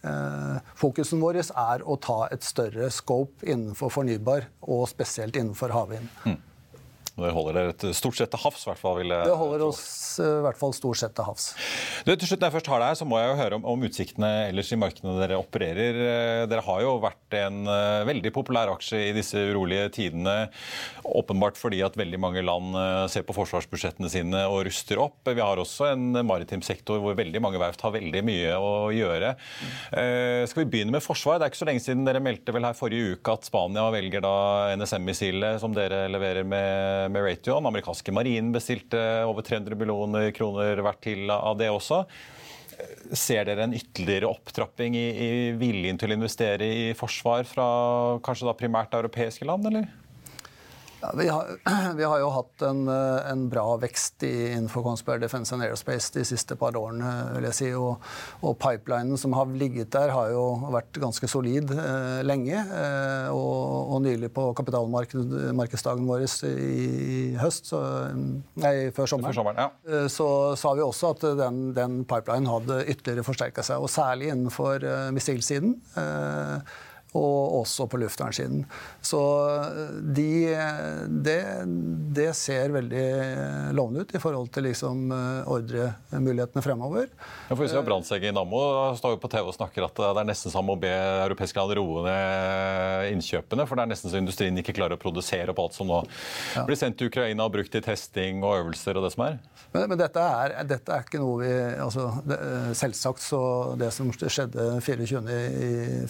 Fokusen 0.80 1.21
vår 1.21 1.38
er 1.43 1.84
å 1.86 1.98
ta 2.02 2.24
et 2.34 2.41
større 2.45 2.89
scope 2.89 3.45
innenfor 3.45 3.93
fornybar, 3.93 4.48
og 4.65 4.88
spesielt 4.89 5.38
innenfor 5.38 5.76
havvind. 5.76 6.10
Mm. 6.26 6.39
Det 7.15 7.32
holder 7.32 7.56
dere 7.56 7.93
stort 7.95 8.17
sett 8.19 8.32
til 8.34 8.41
havs, 8.43 8.65
hvert 8.67 8.80
fall? 8.80 8.97
Vil 8.99 9.13
jeg... 9.13 9.28
Det 9.30 9.36
holder 9.39 9.62
oss 9.69 9.84
eh, 10.19 10.34
i 10.41 10.43
hvert 10.43 10.58
fall 10.60 10.73
stort 10.75 10.99
sett 10.99 11.13
til 11.15 11.23
havs. 11.23 11.45
Du, 12.04 12.12
til 12.12 12.28
slutt, 12.28 12.41
Når 12.41 12.49
jeg 12.49 12.56
først 12.58 12.69
har 12.73 12.82
deg 12.84 12.89
her, 12.91 12.97
så 12.99 13.08
må 13.08 13.19
jeg 13.21 13.30
jo 13.30 13.38
høre 13.39 13.60
om, 13.60 13.67
om 13.71 13.86
utsiktene 13.88 14.32
ellers 14.49 14.71
i 14.75 14.80
markedene 14.82 15.15
dere 15.21 15.38
opererer. 15.39 15.99
Eh, 16.06 16.41
dere 16.51 16.65
har 16.65 16.82
jo 16.84 16.97
vært 17.04 17.38
en 17.39 17.62
uh, 17.69 18.04
veldig 18.10 18.34
populær 18.36 18.73
aksje 18.73 18.99
i 19.08 19.13
disse 19.15 19.39
urolige 19.47 19.88
tidene. 19.95 20.34
Åpenbart 21.08 21.60
fordi 21.60 21.80
at 21.88 21.95
veldig 21.95 22.19
mange 22.19 22.43
land 22.43 22.75
uh, 22.75 23.06
ser 23.12 23.23
på 23.28 23.38
forsvarsbudsjettene 23.38 24.12
sine 24.12 24.43
og 24.51 24.65
ruster 24.67 24.99
opp. 25.06 25.21
Vi 25.23 25.39
har 25.39 25.62
også 25.62 25.88
en 25.93 26.19
maritim 26.28 26.65
sektor 26.67 26.99
hvor 26.99 27.15
veldig 27.15 27.43
mange 27.43 27.63
verft 27.63 27.86
har 27.88 27.95
veldig 27.95 28.25
mye 28.28 28.60
å 28.60 28.91
gjøre. 28.95 29.32
Uh, 29.95 30.43
skal 30.51 30.65
vi 30.65 30.67
begynne 30.75 30.97
med 30.97 31.06
forsvar? 31.06 31.39
Det 31.39 31.47
er 31.47 31.56
ikke 31.56 31.63
så 31.63 31.71
lenge 31.71 31.86
siden 31.88 32.04
dere 32.08 32.23
meldte 32.23 32.51
vel 32.56 32.67
her 32.67 32.75
forrige 32.75 33.15
uke 33.15 33.39
at 33.39 33.47
Spania 33.47 33.88
velger 33.95 34.28
da 34.28 34.36
NSM-missilet 34.75 35.63
som 35.63 35.71
dere 35.75 36.06
leverer 36.12 36.43
med 36.43 37.05
med 37.12 37.26
Raytheon. 37.26 37.68
Amerikanske 37.70 38.13
marinen 38.15 38.54
bestilte 38.56 39.00
over 39.28 39.46
300 39.46 39.78
millioner 39.80 40.32
kroner 40.36 40.82
hvert 40.86 41.02
til 41.04 41.32
av 41.34 41.58
det 41.60 41.72
også. 41.74 42.04
Ser 43.15 43.48
dere 43.48 43.68
en 43.68 43.76
ytterligere 43.78 44.30
opptrapping 44.30 44.98
i, 45.00 45.06
i 45.10 45.30
viljen 45.60 46.00
til 46.02 46.12
å 46.12 46.18
investere 46.18 46.68
i 46.68 46.88
forsvar 46.98 47.48
fra 47.48 47.68
kanskje 48.26 48.50
da 48.50 48.58
primært 48.58 48.98
europeiske 48.98 49.48
land, 49.48 49.70
eller? 49.72 49.88
Ja, 51.06 51.12
vi, 51.18 51.28
har, 51.28 51.48
vi, 51.96 52.04
har, 52.04 52.20
jo 52.20 52.30
hatt 52.34 52.62
en, 52.65 52.88
eh, 52.88 53.32
en 53.32 53.46
bra 53.50 53.65
vekst 53.78 54.24
i, 54.26 54.34
innenfor 54.54 54.84
Kongsberg 54.86 55.22
Defence 55.22 55.54
and 55.54 55.63
Aerospace 55.63 56.13
de 56.15 56.24
siste 56.26 56.58
par 56.58 56.78
årene. 56.78 57.12
vil 57.36 57.46
jeg 57.50 57.58
si, 57.58 57.70
Og, 57.78 58.02
og 58.41 58.58
pipelinen 58.62 59.20
som 59.20 59.36
har 59.38 59.52
ligget 59.54 59.91
der, 59.94 60.13
har 60.15 60.32
jo 60.34 60.46
vært 60.74 60.98
ganske 61.02 61.30
solid 61.30 61.74
eh, 61.76 62.22
lenge. 62.26 62.58
Eh, 62.58 63.30
og, 63.34 63.94
og, 63.94 64.02
nylig 64.06 64.32
på 64.34 64.48
kapitalmarkedsdagen 64.58 66.10
vår 66.10 66.26
i, 66.26 67.36
høst, 67.41 67.70
så, 67.72 67.82
nei, 68.62 68.74
før 68.96 69.10
sommeren, 69.10 69.30
før 69.32 69.39
sommeren 69.39 69.62
ja. 69.62 69.70
Eh, 69.89 70.08
så 70.12 70.28
sa 70.60 70.74
vi 70.78 70.86
også 70.86 71.13
at 71.15 71.30
den, 71.44 71.62
den 71.78 72.02
pipelinen 72.10 72.50
hadde 72.50 72.82
ytterligere 72.86 73.28
forsterka 73.28 73.65
seg. 73.65 73.84
Og 73.84 73.91
særlig 73.91 74.32
innenfor 74.34 74.84
eh, 74.84 75.08
missilsiden. 75.15 75.78
Eh, 76.00 76.76
og 77.15 77.62
også 77.62 77.88
på 77.91 77.99
luftvernsiden. 78.01 78.63
Så 79.06 79.21
eh, 79.49 79.95
de, 80.17 80.30
det, 81.25 81.39
det, 82.15 82.30
ser 82.36 82.73
veldig 82.75 83.06
lovende 83.78 84.04
ut 84.04 84.15
i 84.15 84.21
forhold 84.21 84.51
til 84.56 84.67
liksom 84.69 85.12
eh, 85.15 85.51
ordremulighetene 85.56 86.65
fremover. 86.65 87.10
Ja, 87.47 87.54
for 87.54 87.63
vi 87.63 87.71
ser 87.71 87.86
Branntsegg 87.88 88.28
i 88.28 88.34
Nammo 88.36 88.62
står 88.99 89.15
jo 89.15 89.21
på 89.23 89.32
TV 89.32 89.49
og 89.51 89.58
snakker 89.58 89.88
at 89.88 90.01
det 90.01 90.12
er 90.12 90.30
nesten 90.30 90.54
som 90.54 90.71
å 90.71 90.78
be 90.80 90.91
europeiske 91.25 91.62
land 91.62 91.75
roe 91.80 92.06
ned 92.06 93.13
innkjøpene. 93.13 93.67
For 93.67 93.78
det 93.78 93.86
er 93.86 93.93
nesten 93.93 94.13
så 94.13 94.21
industrien 94.21 94.62
ikke 94.62 94.75
klarer 94.75 94.97
å 94.97 95.01
produsere 95.01 95.54
opp 95.54 95.62
alt 95.63 95.78
som 95.78 95.89
nå 95.89 96.01
ja. 96.56 96.65
blir 96.67 96.80
sendt 96.80 96.99
til 96.99 97.12
Ukraina 97.12 97.47
og 97.47 97.56
brukt 97.56 97.71
til 97.73 97.84
testing 97.86 98.43
og 98.43 98.60
øvelser 98.62 98.99
og 98.99 99.08
det 99.08 99.13
som 99.15 99.28
er. 99.28 99.39
Men, 99.75 99.89
men 99.91 99.99
dette, 99.99 100.21
er, 100.21 100.56
dette, 100.67 100.91
er, 100.91 101.04
ikke 101.04 101.19
noe 101.19 101.39
vi 101.41 101.51
altså, 101.84 102.08
det, 102.28 102.38
Selvsagt 102.80 103.23
så 103.23 103.41
det 103.80 103.89
som 103.95 104.12
skjedde 104.13 104.67
24.2, 104.86 105.28
eh, 105.28 106.06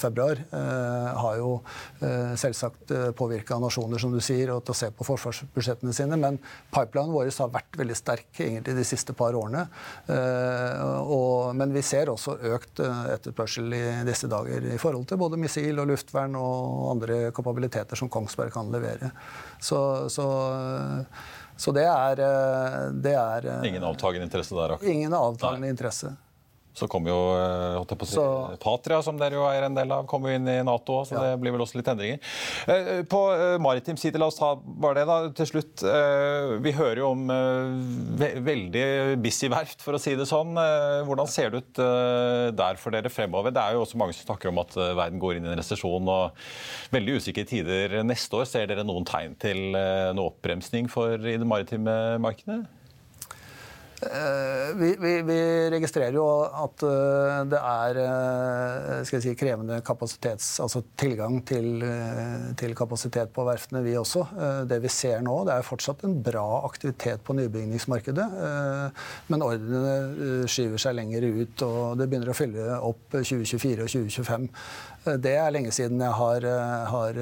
har 1.18 1.38
jo 1.40 1.52
eh, 2.00 2.34
selvsagt 2.40 2.92
eh, 2.96 3.12
påvirka 3.18 3.58
nasjoner, 3.62 4.02
som 4.02 4.14
du 4.14 4.22
sier, 4.24 4.52
og 4.54 4.64
til 4.66 4.76
å 4.76 4.78
se 4.80 4.90
på 4.96 5.08
forsvarsbudsjettene 5.08 5.94
sine. 5.96 6.20
Men 6.22 6.40
pipelinen 6.74 7.14
vår 7.14 7.32
har 7.36 7.54
vært 7.54 7.80
veldig 7.80 7.98
sterk 7.98 8.42
egentlig 8.42 8.76
de 8.78 8.88
siste 8.88 9.16
par 9.18 9.38
årene. 9.38 9.66
Eh, 10.12 10.84
og, 11.04 11.56
men 11.58 11.74
vi 11.76 11.84
ser 11.86 12.12
også 12.14 12.38
økt 12.56 12.84
eh, 12.84 13.06
etterspørsel 13.16 13.78
i 13.78 13.86
disse 14.08 14.30
dager 14.32 14.70
i 14.74 14.82
forhold 14.82 15.08
til 15.10 15.22
både 15.22 15.40
missil 15.42 15.84
og 15.84 15.90
luftvern 15.94 16.38
og 16.40 16.92
andre 16.96 17.22
kapabiliteter 17.36 18.00
som 18.00 18.12
Kongsberg 18.12 18.54
kan 18.56 18.72
levere. 18.74 19.12
Så, 19.64 19.80
så 20.12 20.30
så 21.58 21.72
det 21.72 21.86
er, 21.88 22.20
eh, 22.20 22.80
det 22.92 23.16
er 23.16 23.46
Ingen 23.66 23.84
avtagende 23.84 24.28
interesse 24.28 24.56
der? 24.56 24.76
Akkurat. 24.76 24.92
Ingen 24.92 25.14
avtagende 25.14 25.70
interesse. 25.72 26.16
Så 26.76 26.90
kommer 26.92 27.12
jo 27.14 27.20
eh, 27.40 28.06
si. 28.06 28.20
Patria, 28.60 29.00
som 29.06 29.20
dere 29.20 29.38
jo 29.38 29.46
er 29.48 29.64
en 29.68 29.78
del 29.78 29.92
av, 29.96 30.04
kommer 30.12 30.32
jo 30.34 30.40
inn 30.40 30.50
i 30.52 30.58
Nato 30.66 30.98
så 31.08 31.16
ja. 31.16 31.24
det 31.24 31.40
blir 31.40 31.56
vel 31.56 31.64
også 31.64 31.80
litt 31.80 31.92
endringer. 31.92 32.20
Eh, 32.72 33.00
på 33.08 33.22
maritim 33.64 34.00
side, 34.00 34.20
la 34.20 34.28
oss 34.28 34.40
ta 34.40 34.52
bare 34.60 35.00
det 35.00 35.06
da, 35.08 35.18
til 35.40 35.50
slutt. 35.54 35.86
Vi 36.66 36.74
hører 36.76 37.02
jo 37.02 37.12
om 37.14 37.24
veldig 38.46 38.86
busy 39.24 39.50
verft, 39.52 39.84
for 39.86 39.96
å 39.96 40.02
si 40.02 40.16
det 40.20 40.28
sånn. 40.30 40.56
Hvordan 41.08 41.32
ser 41.32 41.54
det 41.54 41.64
ut 41.64 41.82
der 42.60 42.80
for 42.82 42.96
dere 42.96 43.12
fremover? 43.12 43.56
Det 43.56 43.64
er 43.64 43.76
jo 43.76 43.84
også 43.86 44.00
mange 44.02 44.16
som 44.18 44.28
snakker 44.28 44.52
om 44.52 44.62
at 44.64 44.76
verden 44.76 45.22
går 45.22 45.40
inn 45.40 45.48
i 45.48 45.54
en 45.54 45.60
resesjon 45.60 46.12
og 46.12 46.48
veldig 46.96 47.20
usikre 47.22 47.48
tider 47.48 48.00
neste 48.08 48.42
år. 48.42 48.50
Ser 48.50 48.72
dere 48.72 48.88
noen 48.88 49.08
tegn 49.08 49.38
til 49.42 49.68
noe 49.72 50.32
oppbremsning 50.32 50.92
for 50.92 51.16
i 51.20 51.38
det 51.40 51.48
maritime 51.48 52.18
markedet? 52.24 52.64
Eh, 54.02 54.76
vi, 54.76 54.96
vi, 55.00 55.12
vi, 55.22 55.38
registrerer 55.72 56.18
jo 56.18 56.26
at 56.44 56.84
eh, 56.84 57.38
det 57.48 57.60
er 57.62 58.00
eh, 58.04 59.12
si, 59.24 59.32
krevende 59.40 59.78
kapasitets, 59.88 60.50
altså 60.60 60.82
tilgang 61.00 61.40
til, 61.48 61.80
til, 62.60 62.76
kapasitet 62.76 63.32
på 63.36 63.46
verftene, 63.48 63.84
vi 63.86 63.96
også. 63.98 64.26
Det 64.68 64.82
vi 64.84 64.92
ser 64.92 65.24
nå, 65.24 65.38
det 65.48 65.56
er 65.56 65.68
fortsatt 65.68 66.04
en 66.08 66.18
bra 66.24 66.44
aktivitet 66.68 67.24
på 67.26 67.36
nybygningsmarkedet. 67.38 68.26
Men 69.32 69.46
ordrene 69.46 70.50
skyver 70.52 70.82
seg 70.82 70.98
lenger 70.98 71.26
ut, 71.26 71.64
og 71.66 71.96
det 72.00 72.10
begynner 72.10 72.34
å 72.34 72.38
fylle 72.38 72.68
opp 72.90 73.16
2024 73.16 73.86
og 73.86 73.94
2025. 73.96 74.50
Det 75.06 75.36
er 75.38 75.54
lenge 75.54 75.74
siden 75.76 76.02
jeg 76.02 76.18
har, 76.18 76.46
har 76.90 77.20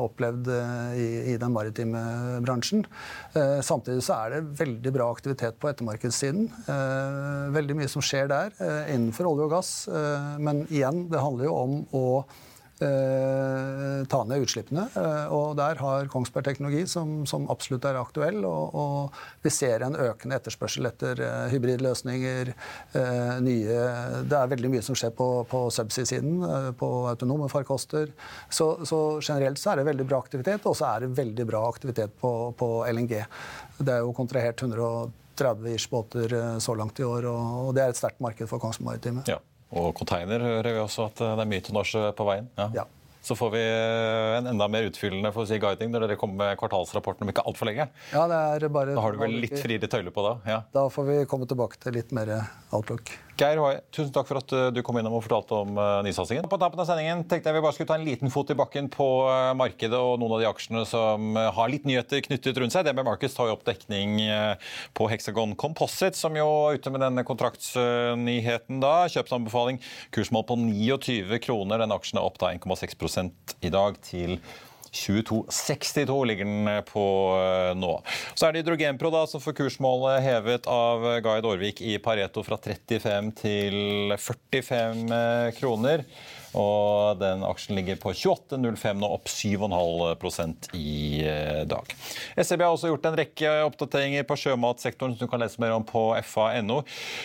opplevd 0.00 0.48
i, 0.96 1.08
i, 1.34 1.36
den 1.40 1.52
maritime 1.52 2.00
bransjen. 2.44 2.84
Samtidig 3.34 4.04
så 4.06 4.16
er 4.16 4.34
det 4.34 4.60
veldig 4.60 4.92
bra 4.94 5.10
aktivitet 5.12 5.58
på 5.60 5.68
ettermarkedssiden. 5.70 6.48
Eh, 6.70 7.48
veldig 7.54 7.76
mye 7.78 7.90
som 7.90 8.04
skjer 8.04 8.30
der 8.30 8.54
eh, 8.62 8.92
innenfor 8.94 9.30
olje 9.30 9.48
og 9.48 9.56
gass. 9.56 9.72
Eh, 9.88 10.36
men 10.42 10.64
igjen, 10.68 11.06
det 11.10 11.22
handler 11.22 11.48
jo 11.48 11.56
om 11.56 11.76
å 11.96 12.04
ta 12.80 14.20
ned 14.24 14.44
utslippene. 14.44 14.86
Og 15.36 15.52
der 15.58 15.80
har 15.82 16.08
Kongsberg 16.12 16.46
Teknologi, 16.46 16.86
som, 16.88 17.26
som 17.28 17.44
absolutt 17.52 17.84
er 17.88 17.98
aktuell. 18.00 18.40
Og, 18.48 18.74
og, 18.74 19.20
vi 19.44 19.52
ser 19.52 19.84
en 19.84 19.98
økende 20.00 20.38
etterspørsel 20.40 20.88
etter 20.88 21.20
hybridløsninger. 21.52 22.52
nye 23.44 23.78
Det 24.24 24.38
er 24.38 24.52
veldig 24.54 24.72
mye 24.72 24.84
som 24.84 24.98
skjer 24.98 25.12
på, 25.16 25.28
på 25.50 25.62
subsea-siden, 25.76 26.40
på 26.80 26.90
autonome 27.12 27.50
farkoster. 27.52 28.12
Så, 28.48 28.72
så, 28.88 29.00
generelt 29.20 29.60
så 29.60 29.74
er 29.74 29.80
det 29.80 29.88
veldig 29.90 30.08
bra 30.08 30.20
aktivitet, 30.24 30.64
og 30.64 30.76
så 30.78 30.94
er 30.94 31.04
det 31.06 31.14
veldig 31.20 31.48
bra 31.52 31.64
aktivitet 31.68 32.16
på, 32.20 32.34
på 32.56 32.70
LNG. 32.88 33.16
Det 33.80 33.96
er 33.96 34.04
jo 34.04 34.16
kontrahert 34.16 34.60
130 34.62 35.18
30 35.40 35.74
ish 35.74 35.90
båter 35.90 36.32
eh, 36.34 36.58
så 36.58 36.74
langt 36.74 37.00
i 37.00 37.04
år, 37.04 37.24
og 37.30 37.72
det 37.76 37.84
er 37.84 37.94
et 37.94 38.00
sterkt 38.00 38.20
marked 38.20 38.48
for 38.50 38.62
Kongsberg 38.62 38.90
Maritime. 38.90 39.24
Ja. 39.28 39.38
Og 39.70 39.92
container 39.96 40.42
hører 40.42 40.74
vi 40.74 40.80
også 40.82 41.06
at 41.10 41.22
eh, 41.22 41.36
det 41.38 41.44
er 41.44 41.52
mye 41.52 41.66
tonnasje 41.66 42.08
på 42.18 42.26
veien. 42.26 42.50
Ja. 42.58 42.70
ja. 42.82 42.86
Så 43.22 43.36
får 43.36 43.50
vi 43.52 43.60
eh, 43.60 44.34
en 44.38 44.48
enda 44.54 44.66
mer 44.72 44.88
utfyllende 44.88 45.30
for 45.34 45.44
å 45.44 45.48
si, 45.50 45.58
guiding 45.60 45.92
når 45.92 46.06
dere 46.06 46.18
kommer 46.20 46.40
med 46.40 46.60
kvartalsrapporten 46.60 47.26
om 47.26 47.32
ikke 47.32 47.44
altfor 47.46 47.68
lenge. 47.68 47.90
Ja, 48.14 48.24
det 48.30 48.40
er 48.56 48.68
bare... 48.72 48.96
Da 48.96 49.04
har 49.04 49.14
du 49.14 49.20
vel 49.20 49.36
litt 49.44 49.58
friere 49.60 49.90
tøyler 49.92 50.14
på 50.14 50.24
da? 50.26 50.36
Ja. 50.48 50.62
Da 50.74 50.86
får 50.92 51.10
vi 51.10 51.18
komme 51.30 51.48
tilbake 51.50 51.78
til 51.82 51.98
litt 52.00 52.14
mer 52.16 52.32
outlook. 52.74 53.12
Geir 53.40 53.56
Hoie, 53.56 53.78
tusen 53.94 54.12
takk 54.12 54.28
for 54.28 54.36
at 54.40 54.52
eh, 54.52 54.66
du 54.74 54.82
kom 54.84 54.98
innom 55.00 55.14
og 55.16 55.22
fortalte 55.24 55.56
om 55.62 55.78
uh, 55.80 56.02
nysatsingen. 56.04 56.44
På 56.50 56.58
tappen 56.60 56.82
av 56.82 56.88
sendingen 56.88 57.22
tenkte 57.28 57.48
jeg 57.48 57.56
vi 57.56 57.62
bare 57.64 57.76
skulle 57.76 57.88
ta 57.88 57.96
en 57.96 58.04
liten 58.04 58.32
fot 58.32 58.52
i 58.52 58.56
bakken 58.58 58.90
på 58.92 59.06
uh, 59.24 59.52
markedet 59.56 59.96
og 59.96 60.18
noen 60.20 60.36
av 60.36 60.42
de 60.42 60.48
aksjene 60.50 60.84
som 60.88 61.38
har 61.40 61.72
litt 61.72 61.88
nyheter 61.88 62.20
knyttet 62.26 62.60
rundt 62.60 62.76
seg. 62.76 62.84
DNB 62.84 63.00
Markets 63.06 63.38
tar 63.38 63.48
jo 63.48 63.56
opp 63.56 63.64
dekning 63.64 64.18
på 64.96 65.08
Hexagon 65.08 65.54
Composite, 65.58 66.18
som 66.18 66.36
jo 66.36 66.46
er 66.68 66.80
ute 66.80 66.92
med 66.92 67.04
denne 67.04 67.24
kontraktsnyheten 67.26 68.82
da. 68.82 68.94
Kjøpsanbefaling 69.12 69.80
kursmål 70.14 70.44
på 70.50 70.58
29 70.60 71.40
kroner. 71.46 71.80
Den 71.80 71.96
aksjen 71.96 72.20
er 72.20 72.28
opp 72.28 72.40
da 72.42 72.52
1,6 72.52 73.30
i 73.64 73.72
dag 73.72 73.96
til 74.04 74.36
22,62 74.92 76.18
ligger 76.26 76.48
den 76.48 76.70
på 76.88 77.04
eh, 77.38 77.70
nå. 77.78 77.92
Så 78.34 78.46
er 78.46 78.52
det 78.52 78.64
Hydrogenpro 78.64 79.12
da, 79.14 79.24
som 79.30 79.42
får 79.42 79.56
kursmålet 79.60 80.24
hevet 80.24 80.68
av 80.70 81.06
Guide 81.22 81.46
Aarvik 81.46 81.82
i 81.84 81.96
Pareto 82.02 82.44
fra 82.46 82.58
35 82.58 83.32
til 83.40 84.16
45 84.18 85.06
eh, 85.14 85.48
kroner. 85.58 86.04
Og 86.58 87.18
den 87.20 87.44
aksjen 87.46 87.76
ligger 87.78 87.98
på 88.00 88.12
28,05 88.16 88.98
nå, 88.98 89.10
opp 89.10 89.30
7,5% 89.30 90.70
i 90.74 91.22
eh, 91.22 91.62
dag. 91.70 91.94
SEB 92.34 92.64
har 92.64 92.74
også 92.74 92.90
gjort 92.90 93.06
en 93.06 93.18
rekke 93.20 93.52
oppdateringer 93.68 94.26
på 94.26 94.38
sjømatsektoren 94.40 95.14
som 95.14 95.28
du 95.28 95.30
kan 95.30 95.42
lese 95.42 95.62
mer 95.62 95.76
om 95.76 95.86
på 95.86 96.04
fa.no. 96.26 96.80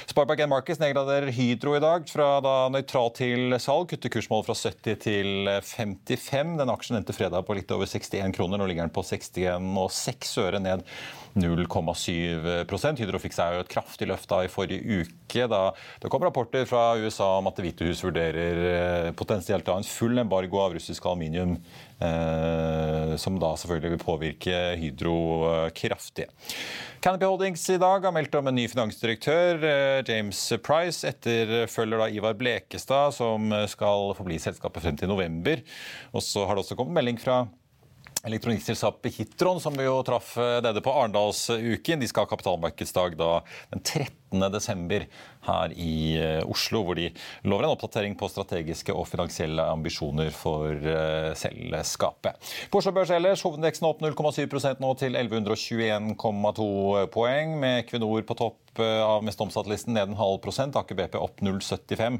Sparebank 0.06 0.46
Markets 0.52 0.82
nedgraderer 0.82 1.34
Hydro 1.34 1.76
i 1.78 1.84
dag 1.84 2.06
fra 2.12 2.30
da 2.46 2.56
nøytral 2.74 3.12
til 3.18 3.58
salg. 3.62 3.90
Kutter 3.90 4.14
kursmålet 4.14 4.50
fra 4.50 4.58
70 4.60 5.02
til 5.08 5.52
55. 5.74 6.56
Den 6.62 6.74
aksjen 6.74 7.00
endte 7.00 7.16
fredag 7.18 7.48
på 7.48 7.58
litt 7.58 7.72
over 7.74 7.90
61 7.90 8.36
kroner. 8.36 8.62
Nå 8.62 8.70
ligger 8.70 8.86
den 8.86 8.94
på 8.94 9.06
61,6 9.06 10.36
øre 10.46 10.62
ned 10.62 10.86
0,7 11.36 13.00
Hydro 13.00 13.20
fikk 13.20 13.36
seg 13.36 13.56
jo 13.56 13.64
et 13.66 13.72
kraftig 13.72 14.08
løft 14.08 14.30
da 14.32 14.42
i 14.46 14.52
forrige 14.52 15.02
uke. 15.04 15.48
da 15.52 15.74
Det 16.02 16.12
kom 16.12 16.24
rapporter 16.24 16.66
fra 16.70 16.96
USA 16.96 17.38
om 17.40 17.50
at 17.50 17.58
Det 17.58 17.66
hvite 17.66 17.90
hus 17.90 18.04
vurderer 18.04 18.62
eh, 18.72 19.12
potensielt 19.12 19.68
en 19.68 19.84
full 19.84 20.18
embargo 20.20 20.62
av 20.64 20.78
russisk 20.78 21.06
aluminium. 21.06 21.58
Eh, 21.96 23.16
som 23.16 23.38
da 23.40 23.54
selvfølgelig 23.56 23.94
vil 23.94 24.02
påvirke 24.02 24.56
Hydro 24.82 25.18
eh, 25.48 25.70
kraftig. 25.76 26.28
Canopy 27.00 27.28
Holdings 27.30 27.64
i 27.72 27.78
dag 27.80 28.04
har 28.04 28.12
meldt 28.12 28.36
om 28.36 28.50
en 28.50 28.58
ny 28.58 28.66
finansdirektør, 28.68 29.64
eh, 29.64 30.02
James 30.08 30.42
Price. 30.66 31.08
Etterfølger 31.08 32.04
da 32.04 32.10
Ivar 32.12 32.36
Blekestad, 32.36 33.16
som 33.16 33.54
skal 33.72 34.12
forbli 34.18 34.42
selskapet 34.44 34.84
frem 34.84 35.00
til 35.00 35.12
november. 35.12 35.64
Og 36.12 36.26
så 36.26 36.44
har 36.44 36.56
det 36.56 36.66
også 36.66 36.76
kommet 36.80 37.00
melding 37.00 37.22
fra 37.22 37.46
elektronikkselskapet 38.26 39.16
Hitron, 39.16 39.62
som 39.62 39.78
vi 39.78 39.86
jo 39.86 40.00
traff 40.04 40.38
eh, 40.38 40.62
nede 40.66 40.82
på 40.82 40.94
Arendalsuken. 40.94 42.00
De 42.00 42.08
skal 42.10 42.26
ha 42.26 42.32
kapitalmarkedsdag 42.34 43.18
da 43.20 43.32
den 43.70 43.84
13. 43.84 44.25
desember 44.32 45.06
her 45.46 45.74
i 45.78 46.18
eh, 46.18 46.42
Oslo, 46.50 46.82
hvor 46.84 46.98
de 46.98 47.10
lover 47.46 47.68
en 47.68 47.74
oppdatering 47.76 48.16
på 48.18 48.30
strategiske 48.32 48.94
og 48.94 49.08
finansielle 49.08 49.64
ambisjoner 49.76 50.32
for 50.34 50.74
uh, 50.74 51.32
selskapet. 51.38 52.40
På 52.72 52.82
Oslo 52.82 52.94
Børs 52.96 53.14
ellers, 53.14 53.44
hovedindeksen 53.46 53.88
opp 53.88 54.02
0,7% 54.04 54.82
nå 54.82 54.92
til 55.00 55.18
1121,2 55.20 56.70
poeng, 57.14 57.58
med 57.62 57.84
Equinor 57.84 58.26
på 58.26 58.38
topp 58.40 58.62
av 58.82 59.22
mest 59.24 59.40
omsatt-listen 59.40 59.94
ned 59.96 60.12
en 60.12 60.20
halv 60.20 60.42
prosent. 60.44 60.76
Aker 60.76 60.98
BP 61.00 61.16
opp 61.22 61.40
0,75. 61.46 62.18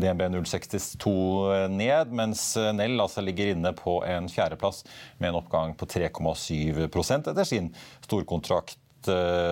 DNB 0.00 0.30
0,62 0.32 1.68
ned, 1.74 2.14
mens 2.16 2.54
Nell 2.78 3.02
altså 3.02 3.24
ligger 3.24 3.52
inne 3.52 3.74
på 3.76 3.98
en 4.08 4.30
fjerdeplass 4.32 4.84
med 5.18 5.32
en 5.32 5.42
oppgang 5.42 5.74
på 5.76 5.90
3,7 5.90 6.86
etter 6.86 7.44
sin 7.44 7.74
storkontrakt 8.06 8.78
Eh, 8.78 8.89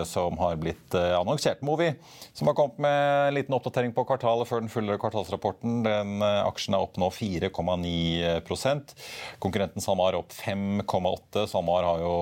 som 0.08 0.38
har 0.38 0.56
blitt 0.61 0.94
eh, 0.94 1.14
annonsert. 1.18 1.61
Movi, 1.62 1.92
som 2.32 2.46
har 2.50 2.54
kommet 2.54 2.78
med 2.78 3.28
en 3.28 3.34
liten 3.34 3.54
oppdatering 3.56 3.92
på 3.96 4.04
kvartalet 4.08 4.48
før 4.48 4.62
den 4.62 4.72
fulle 4.72 4.98
kvartalsrapporten. 5.00 5.82
Den 5.87 6.22
eh, 6.24 6.40
Aksjen 6.48 6.76
er 6.76 6.84
opp 6.84 6.98
nå 7.00 7.08
4,9% 7.14 8.94
Konkurrenten 9.42 9.84
SalMar 9.84 10.18
opp 10.18 10.34
5,8 10.34 11.46
SalMar 11.50 11.87
har 11.87 12.02
jo 12.04 12.14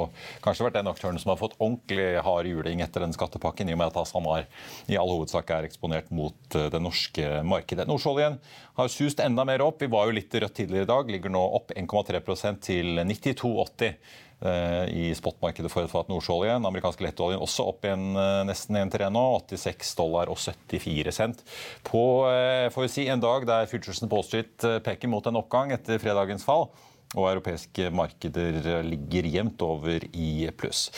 kanskje 0.45 0.69
vært 0.69 0.79
den 0.79 0.91
aktøren 0.91 1.21
som 1.23 1.33
har 1.33 1.41
fått 1.41 1.57
ordentlig 1.59 2.21
hard 2.27 2.51
juling 2.51 2.85
etter 2.85 3.05
den 3.05 3.15
skattepakken, 3.17 3.71
i 3.71 3.77
og 3.77 3.81
med 3.83 3.91
at 3.93 4.13
SalMar 4.13 4.47
i 4.91 4.99
all 5.01 5.11
hovedsak 5.13 5.51
er 5.55 5.69
eksponert 5.69 6.13
mot 6.15 6.37
det 6.53 6.83
norske 6.83 7.41
markedet. 7.47 7.89
Nordsjøoljen 7.89 8.39
har 8.77 8.93
sust 8.93 9.21
enda 9.25 9.45
mer 9.49 9.65
opp. 9.65 9.81
Vi 9.81 9.89
var 9.91 10.09
jo 10.09 10.17
litt 10.17 10.35
rødt 10.35 10.55
tidligere 10.59 10.85
i 10.85 10.91
dag. 10.91 11.11
Ligger 11.11 11.33
nå 11.33 11.43
opp 11.59 11.73
1,3% 11.77 12.63
til 12.67 13.01
92,80. 13.01 13.97
Eh, 14.37 14.89
i 14.93 15.15
spotmarkedet 15.17 15.71
for 15.73 15.87
et 15.87 15.91
fat 15.91 16.11
nordsjøolje. 16.13 16.59
Den 16.59 16.69
amerikanske 16.69 17.07
lettoljen 17.07 17.41
også 17.41 17.65
opp 17.71 17.87
igjen 17.89 18.11
eh, 18.21 18.43
nesten 18.45 18.77
1 18.77 18.91
til 18.93 19.07
1 19.07 19.15
nå. 19.17 19.23
86 19.49 19.95
dollar 19.97 20.29
og 20.29 20.37
74 20.37 21.15
cent. 21.17 21.41
På 21.87 22.03
eh, 22.29 22.67
får 22.73 22.85
vi 22.85 22.91
si, 22.93 23.07
en 23.09 23.23
dag 23.23 23.47
der 23.49 23.71
futuresen 23.71 24.11
på 24.13 24.19
Wall 24.19 24.27
Street 24.29 24.67
peker 24.85 25.09
mot 25.09 25.25
en 25.25 25.41
oppgang 25.41 25.73
etter 25.73 26.03
fredagens 26.03 26.45
fall, 26.45 26.69
og 27.15 27.31
europeiske 27.31 27.89
markeder 27.97 28.85
ligger 28.85 29.31
jevnt 29.39 29.65
over 29.65 30.05
i 30.13 30.51
pluss. 30.59 30.91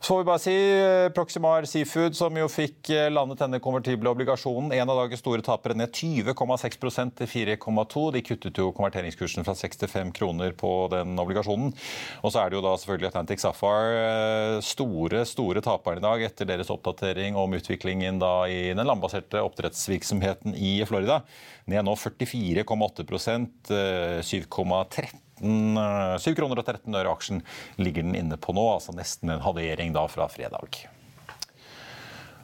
Så 0.00 0.12
får 0.14 0.18
vi 0.18 0.26
bare 0.28 0.38
si 0.38 0.52
eh, 0.54 1.08
Proximar 1.10 1.64
Seafood, 1.66 2.14
som 2.14 2.36
jo 2.38 2.44
fikk 2.46 2.86
eh, 2.94 3.08
landet 3.10 3.40
denne 3.42 3.58
konvertible 3.58 4.12
obligasjonen. 4.12 4.70
En 4.76 4.92
av 4.92 5.00
dagens 5.00 5.18
store 5.24 5.42
tapere 5.42 5.74
ned 5.74 5.90
20,6% 5.90 7.16
til 7.18 7.30
4,2. 7.32 8.04
De 8.14 8.22
kuttet 8.22 8.60
jo 8.62 8.68
konverteringskursen 8.76 9.42
fra 9.42 9.56
65 9.58 10.14
kroner 10.14 10.54
på 10.54 10.70
den 10.94 11.18
obligasjonen. 11.18 11.74
Og 12.22 12.30
så 12.30 12.44
er 12.44 12.46
det 12.46 12.60
jo 12.60 12.62
da 12.68 12.76
selvfølgelig 12.78 13.10
Atlantic 13.10 13.42
Sapphire, 13.42 13.98
eh, 14.06 14.62
store 14.62 15.26
store 15.26 15.66
taperen 15.66 15.98
i 15.98 16.06
dag 16.06 16.26
etter 16.30 16.46
deres 16.46 16.70
oppdatering 16.70 17.34
om 17.34 17.58
utviklingen 17.58 18.22
da 18.22 18.46
i 18.46 18.68
den 18.70 18.86
landbaserte 18.86 19.42
oppdrettsvirksomheten 19.50 20.54
i 20.54 20.76
Florida. 20.86 21.24
Ned 21.66 21.82
nå 21.90 21.98
44,8% 21.98 23.74
7,13 24.22 25.26
7 25.40 26.34
kroner 26.38 26.60
og 26.60 26.66
13 26.66 26.98
øre 26.98 27.14
aksjen 27.14 27.42
ligger 27.80 28.06
den 28.06 28.16
inne 28.18 28.38
på 28.40 28.54
nå, 28.56 28.64
altså 28.76 28.94
nesten 28.96 29.32
en 29.34 29.44
halvering 29.44 29.94
da 29.96 30.06
fra 30.10 30.28
fredag. 30.32 30.84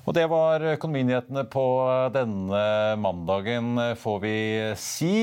Og 0.04 0.12
Det 0.12 0.26
var 0.28 0.60
økonominyhetene 0.74 1.46
på 1.48 1.66
denne 2.12 2.64
mandagen, 3.00 3.78
får 3.96 4.18
vi 4.20 4.36
si. 4.76 5.14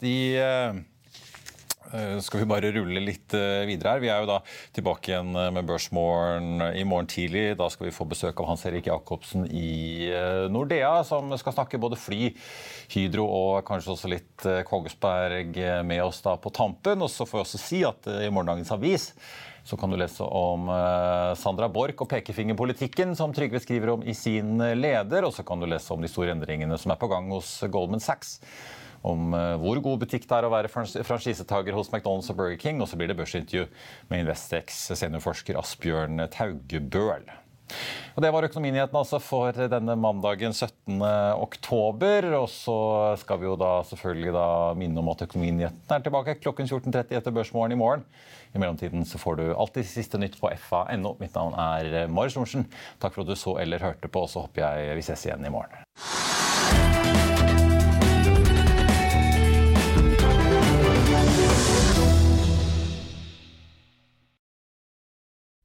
De 0.00 0.16
Eh, 0.40 0.72
skal 2.22 2.42
vi 2.42 2.48
bare 2.50 2.70
rulle 2.74 3.02
litt 3.02 3.34
eh, 3.34 3.66
videre 3.68 3.96
her. 3.96 4.02
Vi 4.02 4.10
er 4.12 4.22
jo 4.22 4.28
da 4.30 4.38
tilbake 4.76 5.10
igjen 5.10 5.34
eh, 5.34 5.50
med 5.54 5.66
Børsmorgen 5.66 6.62
i 6.76 6.84
morgen 6.86 7.08
tidlig. 7.10 7.56
Da 7.58 7.66
skal 7.72 7.88
vi 7.88 7.94
få 7.94 8.06
besøk 8.10 8.40
av 8.40 8.50
Hans 8.52 8.64
Erik 8.68 8.86
Jacobsen 8.90 9.46
i 9.46 10.10
Nordea, 10.52 11.00
som 11.06 11.32
skal 11.40 11.56
snakke 11.56 11.80
både 11.82 11.98
fly, 11.98 12.30
Hydro 12.94 13.26
og 13.26 13.60
kanskje 13.66 13.94
også 13.94 14.10
litt 14.10 14.48
Kongsberg 14.66 15.58
med 15.86 16.02
oss 16.04 16.22
da 16.24 16.36
på 16.40 16.52
tampen. 16.54 17.02
Og 17.02 17.10
så 17.12 17.26
får 17.26 17.40
vi 17.40 17.44
også 17.46 17.62
si 17.62 17.84
at 17.86 18.10
i 18.20 18.30
morgendagens 18.30 18.74
avis 18.74 19.12
Så 19.64 19.76
kan 19.76 19.90
du 19.92 19.96
lese 20.00 20.24
om 20.24 20.70
eh, 20.72 21.34
Sandra 21.36 21.68
Borch 21.68 22.00
og 22.00 22.08
pekefingerpolitikken, 22.10 23.12
som 23.16 23.34
Trygve 23.36 23.60
skriver 23.60 23.92
om 23.92 24.02
i 24.02 24.14
sin 24.16 24.58
leder. 24.58 25.26
Og 25.26 25.34
så 25.36 25.44
kan 25.46 25.60
du 25.60 25.68
lese 25.68 25.92
om 25.94 26.02
de 26.02 26.10
store 26.10 26.34
endringene 26.34 26.78
som 26.80 26.94
er 26.94 27.00
på 27.00 27.10
gang 27.12 27.30
hos 27.34 27.58
Goldman 27.70 28.02
Sachs. 28.02 28.38
Om 29.06 29.34
eh, 29.36 29.56
hvor 29.62 29.80
god 29.84 30.02
butikk 30.04 30.26
det 30.28 30.38
er 30.38 30.48
å 30.48 30.52
være 30.52 30.70
franchisetaker 30.70 31.76
hos 31.76 31.92
McDonald's 31.92 32.30
og 32.32 32.40
Burger 32.40 32.58
King. 32.60 32.82
Og 32.82 32.90
så 32.90 33.00
blir 33.00 33.10
det 33.10 33.18
børsintervju 33.20 33.68
med 34.10 34.24
Investex 34.24 34.82
seniorforsker 34.92 35.60
Asbjørn 35.60 36.26
Taugebøl. 36.32 37.30
Og 38.16 38.24
Det 38.24 38.30
var 38.34 38.46
økonominyhetene 38.46 39.00
altså 39.00 39.20
for 39.22 39.54
denne 39.72 39.94
mandagen 39.98 40.52
17. 40.52 40.98
oktober. 41.38 42.26
Og 42.40 42.48
så 42.52 42.76
skal 43.22 43.40
vi 43.40 43.48
jo 43.48 43.56
da 43.60 43.72
selvfølgelig 43.86 44.34
da 44.36 44.48
minne 44.78 45.02
om 45.02 45.12
at 45.12 45.24
økonominyhetene 45.28 45.96
er 45.96 46.04
tilbake 46.04 46.36
klokken 46.42 46.68
14.30 46.68 47.16
etter 47.20 47.34
Børsmorgen 47.34 47.76
i 47.76 47.80
morgen. 47.80 48.04
I 48.50 48.58
mellomtiden 48.58 49.06
så 49.06 49.20
får 49.22 49.38
du 49.38 49.44
alltid 49.54 49.86
siste 49.86 50.18
nytt 50.18 50.38
på 50.40 50.50
fa.no. 50.58 51.14
Mitt 51.22 51.38
navn 51.38 51.54
er 51.54 52.10
Marius 52.10 52.38
Thorensen. 52.38 52.66
Takk 53.02 53.14
for 53.14 53.24
at 53.24 53.30
du 53.30 53.38
så 53.38 53.56
eller 53.62 53.86
hørte 53.86 54.10
på, 54.10 54.26
og 54.26 54.32
så 54.32 54.46
håper 54.46 54.66
jeg 54.66 54.98
vi 54.98 55.06
ses 55.06 55.28
igjen 55.28 55.46
i 55.46 55.54
morgen. 55.54 57.29